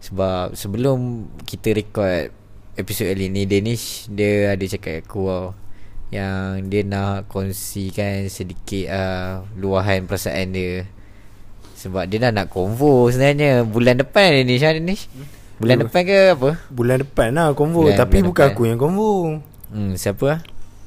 [0.00, 0.98] Sebab sebelum
[1.44, 2.34] kita record
[2.74, 5.46] episod kali ni Danish dia ada cakap aku tau
[6.08, 10.88] Yang dia nak kongsikan sedikit uh, luahan perasaan dia.
[11.76, 13.62] Sebab dia dah nak convo sebenarnya.
[13.62, 15.06] Bulan depan Danish lah Danish?
[15.56, 16.50] Bulan depan ke apa?
[16.66, 18.52] Bulan depan lah konvo Bulan- Tapi bulan bukan depan.
[18.52, 19.10] aku yang konvo
[19.70, 20.24] Hmm, siapa?
[20.26, 20.40] Lah?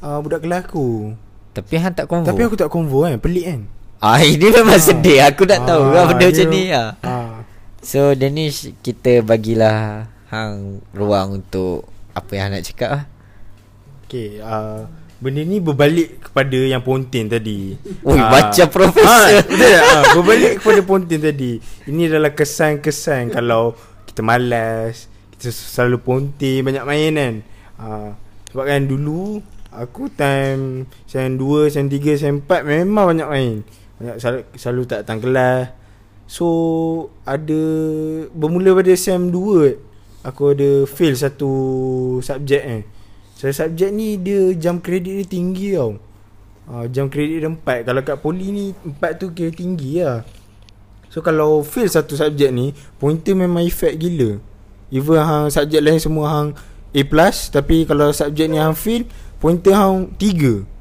[0.03, 1.15] uh, Budak kelas aku
[1.53, 2.25] Tapi Han tak convo.
[2.25, 3.61] Tapi aku tak konvo kan Pelik kan?
[4.01, 5.21] Ah ini memang sedih.
[5.23, 7.45] Aku tak tahu lah benda macam ni lah ah.
[7.79, 13.03] So Danish Kita bagilah Hang ruang untuk Apa yang nak cakap lah
[14.03, 17.79] Okay uh, Benda ni berbalik kepada yang pontin tadi.
[18.03, 18.27] Ui, Ah.
[18.27, 19.07] macam profesor.
[19.07, 19.83] Ah, Betul tak?
[19.87, 21.51] Ah, berbalik kepada pontin tadi.
[21.87, 23.71] Ini adalah kesan-kesan Kalau
[24.03, 27.33] kita malas Kita selalu pontin Banyak main kan?
[27.79, 28.09] Uh,
[28.51, 29.39] Sebab kan dulu
[29.81, 33.53] Aku time Sem 2, sem 3, sem 4 Memang banyak main.
[33.97, 35.73] Banyak selalu, selalu tak datang kelas.
[36.29, 36.47] So
[37.25, 37.61] Ada
[38.31, 41.51] Bermula pada sem 2 Aku ada fail satu
[42.23, 42.81] Subjek eh.
[43.35, 45.99] Satu subjek ni Dia jam kredit dia tinggi tau.
[46.63, 50.23] Uh, Jam kredit dia 4 Kalau kat poli ni 4 tu kira tinggi lah.
[51.11, 54.39] So kalau fail satu subjek ni Pointer memang effect gila.
[54.93, 56.49] Even hang subjek lain semua hang
[56.93, 59.03] A plus Tapi kalau subjek ni hang fail
[59.43, 60.71] Pointer hang 3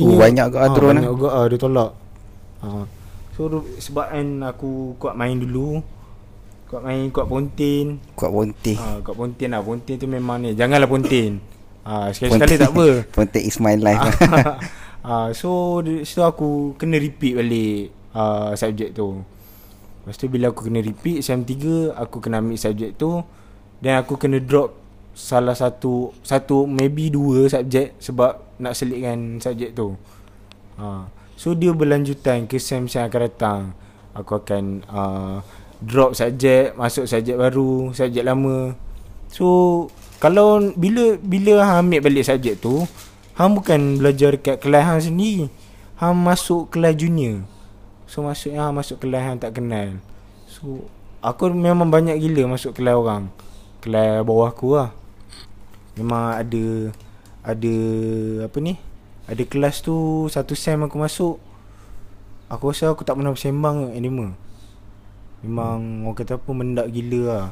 [0.00, 1.90] Oh, banyak ke ah, turun Banyak juga ah, dia tolak.
[2.64, 2.88] Ha.
[3.36, 5.84] So sebab kan aku kuat main dulu.
[6.72, 8.00] Kuat main kuat pontin.
[8.16, 9.60] Kuat bonti ha, Kuat pontin lah.
[9.60, 10.56] Pontin tu memang ni.
[10.56, 11.36] Janganlah pontin.
[11.84, 12.86] Ha, Sekali-sekali tak apa.
[13.14, 14.00] Ponti is my life.
[14.98, 19.22] Ah, So situ aku kena repeat balik uh, subjek tu.
[20.02, 23.22] Lepas tu bila aku kena repeat SEM 3 Aku kena ambil subjek tu.
[23.78, 24.87] Dan aku kena drop
[25.18, 29.98] Salah satu Satu maybe dua subjek Sebab nak selitkan subjek tu.
[30.78, 31.10] Ha.
[31.34, 33.60] So dia berlanjutan ke SEM-SEM akan datang.
[34.14, 35.42] Aku akan uh,
[35.82, 38.78] Drop subjek Masuk subjek baru Subjek lama.
[39.26, 39.90] So
[40.22, 42.86] Kalau Bila Bila hang ambil balik subjek tu
[43.34, 45.46] Hang bukan belajar dekat kelas hang sendiri.
[45.94, 47.46] Hang masuk kelas junior.
[48.10, 49.98] So maksudnya hang masuk kelas yang tak kenal.
[50.46, 50.86] So
[51.22, 53.30] Aku memang banyak gila masuk kelas orang.
[53.78, 54.97] Kelas bawah aku lah
[55.98, 56.64] Memang ada
[57.42, 57.74] Ada
[58.44, 58.78] Apa ni?
[59.24, 59.94] Ada kelas tu
[60.26, 61.36] Satu sem aku masuk
[62.48, 64.26] Aku rasa aku tak pernah bersembang dengan anima
[65.38, 67.46] Memang orang kata apa mendak gila lah.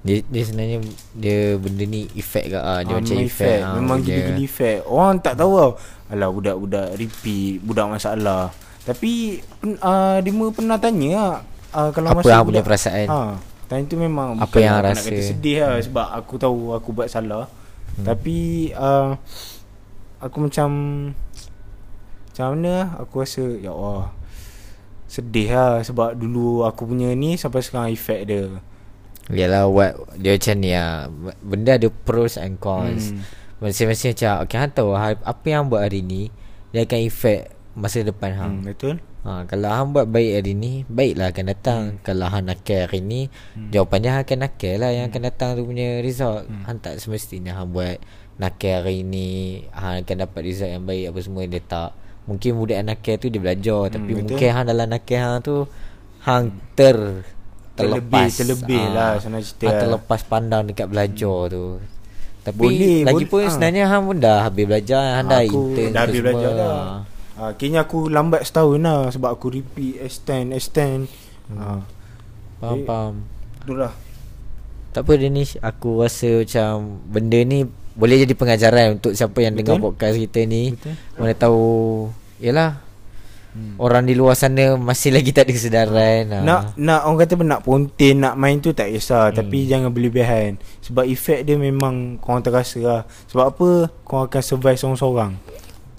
[0.00, 0.78] Dia, dia sebenarnya
[1.12, 4.76] Dia benda ni Efek ke ah, Dia Ah, macam efek ah, Memang dia- gila-gila efek
[4.84, 5.72] Orang tak tahu tau.
[6.08, 8.48] Alah budak-budak repeat Budak masalah.
[8.82, 9.42] Tapi
[9.76, 11.32] uh, Dima pernah tanya lah
[11.76, 13.06] uh, Kalau Apa masuk hang punya perasaan?
[13.06, 13.18] ha,
[13.66, 15.04] Time tu memang Apa yang aku nak rasa?
[15.04, 17.44] kata sedih lah Sebab aku tahu Aku buat salah
[17.94, 18.04] hmm.
[18.04, 18.38] Tapi
[18.74, 19.16] uh,
[20.18, 20.68] Aku macam
[22.28, 24.12] Macam mana lah Aku rasa Ya Allah
[25.06, 28.60] Sedih lah Sebab dulu aku punya ni Sampai sekarang efek dia
[29.28, 31.08] Yalah what Dia macam ni lah
[31.40, 33.24] Benda ada pros and cons Hmm.
[33.58, 36.30] Masing-masing macam Okay hang tahu ha- Apa yang buat hari ni
[36.70, 40.82] Dia akan efek Masa depan hang hmm, Betul ha, Kalau hang buat baik hari ni
[40.90, 41.98] Baiklah akan datang hmm.
[42.02, 43.70] Kalau hang nakal hari ni hmm.
[43.70, 46.66] Jawapannya hang akan nakal lah Yang akan datang tu punya result hmm.
[46.66, 48.02] Hang tak semestinya hang buat
[48.42, 51.90] Nakal hari ni Hang akan dapat result yang baik Apa semua dia tak
[52.26, 54.22] Mungkin budak nakal tu dia belajar hmm, Tapi betul.
[54.26, 55.56] mungkin hang dalam nakal hang tu
[56.26, 56.98] Hang ter
[57.78, 61.78] Terlebih Terlepas Terlebih Ah, lah Senang cerita Hang terlepas pandang dekat belajar tu
[62.42, 63.50] Tapi Boleh, lagi boleh, pun ah.
[63.54, 66.26] sebenarnya hang pun dah habis belajar Hang dah aku intern dah habis semua.
[66.26, 67.17] belajar dah.
[67.38, 71.06] Ha, kayaknya aku lambat setahun lah sebab aku repeat S10 S10.
[71.54, 71.86] Ha,
[72.58, 73.14] Faham Eh, faham
[73.62, 73.92] itulah.
[74.90, 79.76] Tak apa Danish Aku rasa macam Benda ni Boleh jadi pengajaran Untuk siapa yang dengar
[79.76, 79.84] Betul.
[79.92, 80.94] podcast kita ni Betul.
[81.20, 81.66] Mana tahu
[82.40, 82.80] Yelah
[83.52, 83.76] hmm.
[83.76, 86.38] Orang di luar sana Masih lagi tak ada kesedaran ha.
[86.40, 89.36] Nak nak orang kata nak pontin nak main tu tak kisah hmm.
[89.36, 93.02] tapi jangan berlebihan sebab efek dia memang korang terasa lah.
[93.28, 93.70] Sebab apa?
[94.08, 95.36] Korang akan survive seorang-seorang.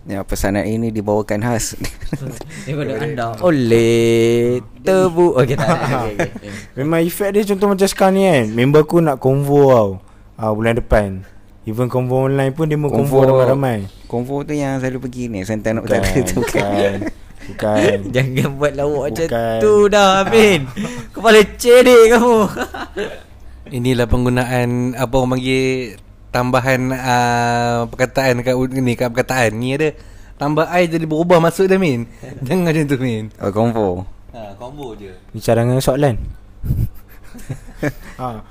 [0.10, 1.78] Ya pesanan ini dibawakan khas
[2.65, 6.50] Daripada anda Oleh Tebu Okay tak ada okay, okay.
[6.74, 8.45] Memang efek dia contoh macam sekarang ni kan.
[8.50, 9.89] Member aku nak convo tau.
[10.34, 11.22] Ah bulan depan.
[11.63, 13.86] Even convo online pun dia mau Convo- ramai-ramai.
[14.10, 16.93] Konvo tu yang selalu pergi ni Santan nak Bukan, utara tu bukan.
[17.45, 17.98] Bukan.
[18.17, 19.58] Jangan buat lawak macam Bukan.
[19.62, 20.60] tu dah Amin
[21.13, 22.38] Kepala cedek kamu
[23.69, 29.94] Inilah penggunaan apa orang panggil tambahan uh, perkataan kat ni kat perkataan ni ada
[30.36, 32.08] tambah I jadi berubah masuk dah Min.
[32.46, 33.26] Jangan macam tu Min.
[33.38, 33.88] Oh konvo
[34.30, 35.10] Ha, combo je.
[35.34, 36.15] Bicara dengan soalan.
[38.15, 38.46] ha.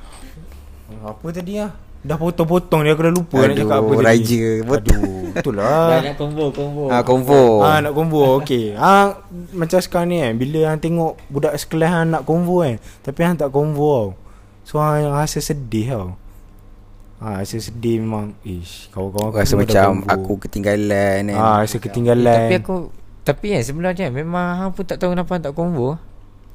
[1.05, 1.71] Apa tadi ah?
[1.99, 4.05] Dah potong-potong dia aku dah lupa nak Aduh, cakap apa tadi.
[4.05, 4.43] raja.
[4.65, 5.87] Aduh, itulah.
[5.89, 8.75] Dah nak combo combo Ah konvo Ah nak convo okey.
[8.75, 9.19] Ah
[9.55, 13.39] macam sekarang ni kan bila hang tengok budak sekelas hang nak convo kan tapi hang
[13.39, 14.09] tak convo tau.
[14.63, 16.07] So hang rasa sedih tau.
[17.19, 22.47] Ah rasa sedih memang ish kawan-kawan Aku rasa macam aku ketinggalan kan ah rasa ketinggalan.
[22.47, 22.77] Tapi aku
[23.23, 25.99] Tapi kan sebenarnya Memang hang pun tak tahu Kenapa hang tak combo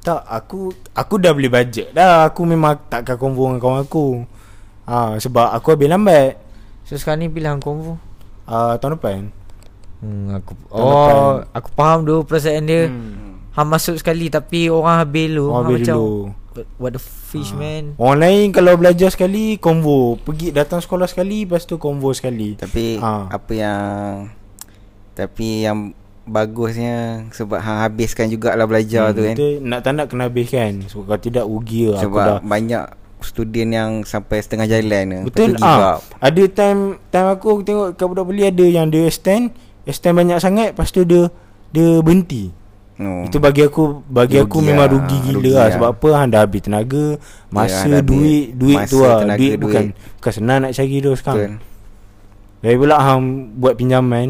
[0.00, 2.28] tak aku aku dah beli bajet dah.
[2.28, 4.06] Aku memang takkan convo dengan kawan aku.
[4.84, 6.36] Ah sebab aku habis lambat.
[6.84, 7.96] So sekarang ni bila hang combo
[8.44, 9.20] Ah tahun depan.
[10.00, 11.56] Hmm, aku Tahun oh depan.
[11.56, 12.92] aku faham tu perasaan dia.
[12.92, 13.40] Hmm.
[13.50, 15.44] Hang masuk sekali tapi orang habis dulu.
[15.48, 16.12] Orang habis macam, dulu.
[16.28, 16.43] "What-
[16.78, 17.98] What the fish man?
[17.98, 23.02] Orang lain kalau belajar sekali Convo Pergi datang sekolah sekali Lepas tu convo sekali Tapi
[23.02, 23.26] Ah.
[23.26, 23.82] apa yang
[25.14, 25.90] Tapi yang
[26.24, 29.36] bagusnya sebab hang habiskan jugalah belajar tu kan.
[29.60, 32.84] Nak tak nak kena habiskan Sebab kalau tidak rugi lah Aku Sebab dah banyak
[33.24, 35.20] student yang sampai setengah jalan tu.
[35.28, 35.96] Betul ah.
[35.96, 36.00] up.
[36.20, 39.52] Ada time Time aku aku tengok Kat budak beli ada yang dia extend
[39.84, 41.28] Extend banyak sangat Lepas tu dia
[41.70, 42.63] Dia berhenti
[42.94, 43.26] No.
[43.26, 45.58] Itu bagi aku Bagi Rugi aku memang lah, rugi gila rugi lah.
[45.58, 45.68] lah.
[45.72, 47.04] Sebab apa Han dah habis tenaga
[47.48, 49.58] Masa dah habis duit Duit tu masa, lah tenaga, Duit duit.
[49.58, 49.84] bukan
[50.14, 51.16] Bukan senang nak cari tu Betul.
[51.16, 51.52] sekarang
[52.60, 53.20] Dari pula Han
[53.56, 54.28] buat pinjaman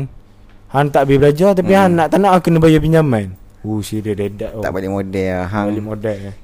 [0.71, 1.81] Han tak habis belajar Tapi Hmm.
[1.83, 3.27] Han nak tak nak kena bayar pinjaman
[3.61, 5.45] Oh serius dedak Tak balik model lah.
[5.47, 6.37] Hang Balik modal eh.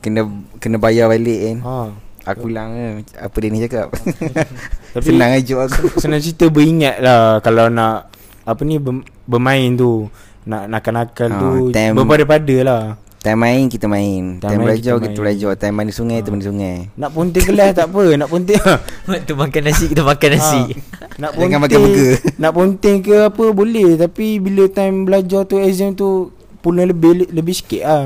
[0.00, 0.20] kena
[0.56, 1.56] kena bayar balik kan.
[1.62, 1.76] Ha.
[2.24, 3.92] Aku ulang eh, apa dia ni cakap.
[4.94, 5.84] Tapi Senang ajuk aku.
[5.96, 8.08] Senang cerita beringat lah Kalau nak
[8.42, 10.06] Apa ni berm- Bermain tu
[10.42, 12.82] Nak nakal-nakal Ha, tu time- Berpada-pada lah
[13.18, 14.36] Time main kita main.
[14.36, 15.20] Time Time, main belajar kita kita, main.
[15.22, 15.50] belajar.
[15.54, 16.76] Time mandi sungai kita mandi sungai.
[16.92, 18.58] Nak ponting kelas tak apa Nak ponting
[19.04, 20.58] Waktu makan nasi kita makan nasi.
[20.58, 20.74] Ha.
[21.16, 22.12] Nak Jangan ponting makan burger.
[22.34, 27.54] Nak ponting ke apa boleh Tapi bila time belajar tu Exam tu Puluh lebih Lebih
[27.54, 28.04] sikit lah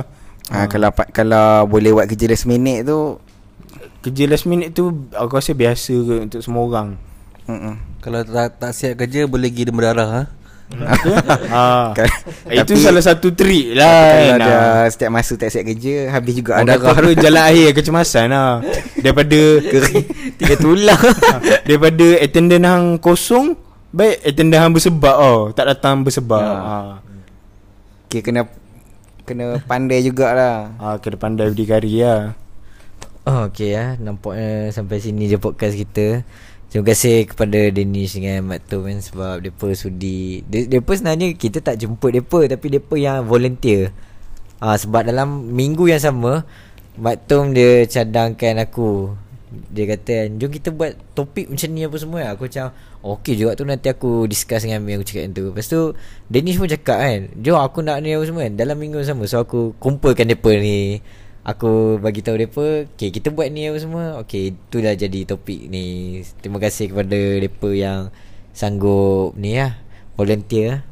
[0.49, 3.17] ha, Kalau pa- kalau boleh buat kerja last minute tu
[4.03, 7.01] Kerja last minute tu Aku rasa biasa ke Untuk semua orang
[7.47, 7.73] mm-mm.
[7.99, 10.23] Kalau tak, tak siap kerja Boleh pergi demam darah ha?
[11.55, 11.95] Ha.
[12.51, 14.85] Itu tapi- salah satu trik lah ada nah.
[14.91, 17.15] setiap masa tak siap kerja Habis juga ada apa?
[17.15, 18.61] jalan akhir kecemasan lah.
[18.99, 19.41] Daripada
[20.43, 20.99] Tiga tulang.
[20.99, 23.55] Ha, Daripada attendant hang kosong
[23.95, 26.43] Baik attendant hang bersebab oh Tak datang bersebab.
[26.43, 26.55] Ya.
[26.59, 26.77] ha.
[28.11, 28.51] okay, Kena
[29.27, 30.71] Kena pandai jugalah.
[30.79, 30.87] Ha.
[31.03, 32.35] Kena pandai berdikari lah.
[33.27, 33.99] Oh okay ya.
[33.99, 36.23] Nampaknya sampai sini je podcast kita
[36.77, 40.45] Terima kasih kepada Danish dengan Mat Tom kan Sebab mereka sudi.
[40.45, 43.97] Mereka sebenarnya kita tak jemput mereka Tapi mereka yang volunteer.
[44.61, 46.45] Ah, Sebab dalam minggu yang sama
[47.01, 49.17] Mat Tom dia cadangkan aku.
[49.73, 52.21] Dia kata Jom kita buat topik macam ni apa semua.
[52.37, 52.69] Aku macam
[53.01, 55.45] Okay juga tu nanti aku discuss dengan Amir Aku cakap macam tu.
[55.49, 55.81] Lepas tu
[56.29, 59.25] Danish pun cakap kan Jom aku nak ni apa semua kan Dalam minggu sama.
[59.25, 61.01] So aku kumpulkan mereka ni
[61.47, 64.19] Aku bagi tahu depa, okay kita buat ni apa semua.
[64.27, 66.19] Okay itulah jadi topik ni.
[66.43, 68.11] Terima kasih kepada depa yang
[68.51, 69.79] sanggup ni lah
[70.19, 70.83] volunteer.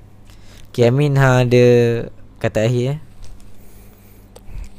[0.70, 1.66] Okay Amin ha ada
[2.38, 2.98] kata akhir eh.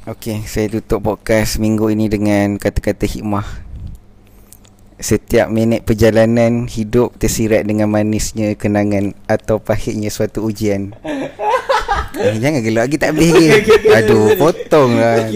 [0.08, 3.48] Okay saya tutup podcast minggu ini dengan kata-kata hikmah
[5.00, 10.92] Setiap minit perjalanan hidup tersirat dengan manisnya kenangan atau pahitnya suatu ujian
[12.18, 15.28] eh, Jangan gelak lagi tak habis lagi Aduh potong lah.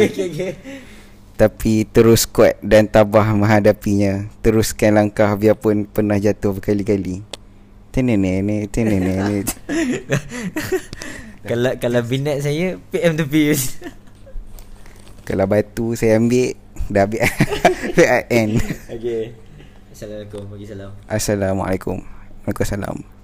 [1.41, 4.28] Tapi terus kuat dan tabah menghadapinya.
[4.45, 7.24] Teruskan langkah biarpun pernah jatuh berkali-kali.
[7.91, 9.14] Tenene tenene
[11.49, 13.57] Kalau kalau binat saya PM tepi.
[15.24, 16.53] Kalau batu saya ambil.
[16.93, 17.22] Dah ambil
[17.97, 18.59] PIN
[18.91, 19.33] okay.
[19.95, 20.43] Assalamualaikum.
[20.51, 20.91] Bagi salam.
[21.09, 21.99] Assalamualaikum.
[22.45, 23.19] Waalaikumsalam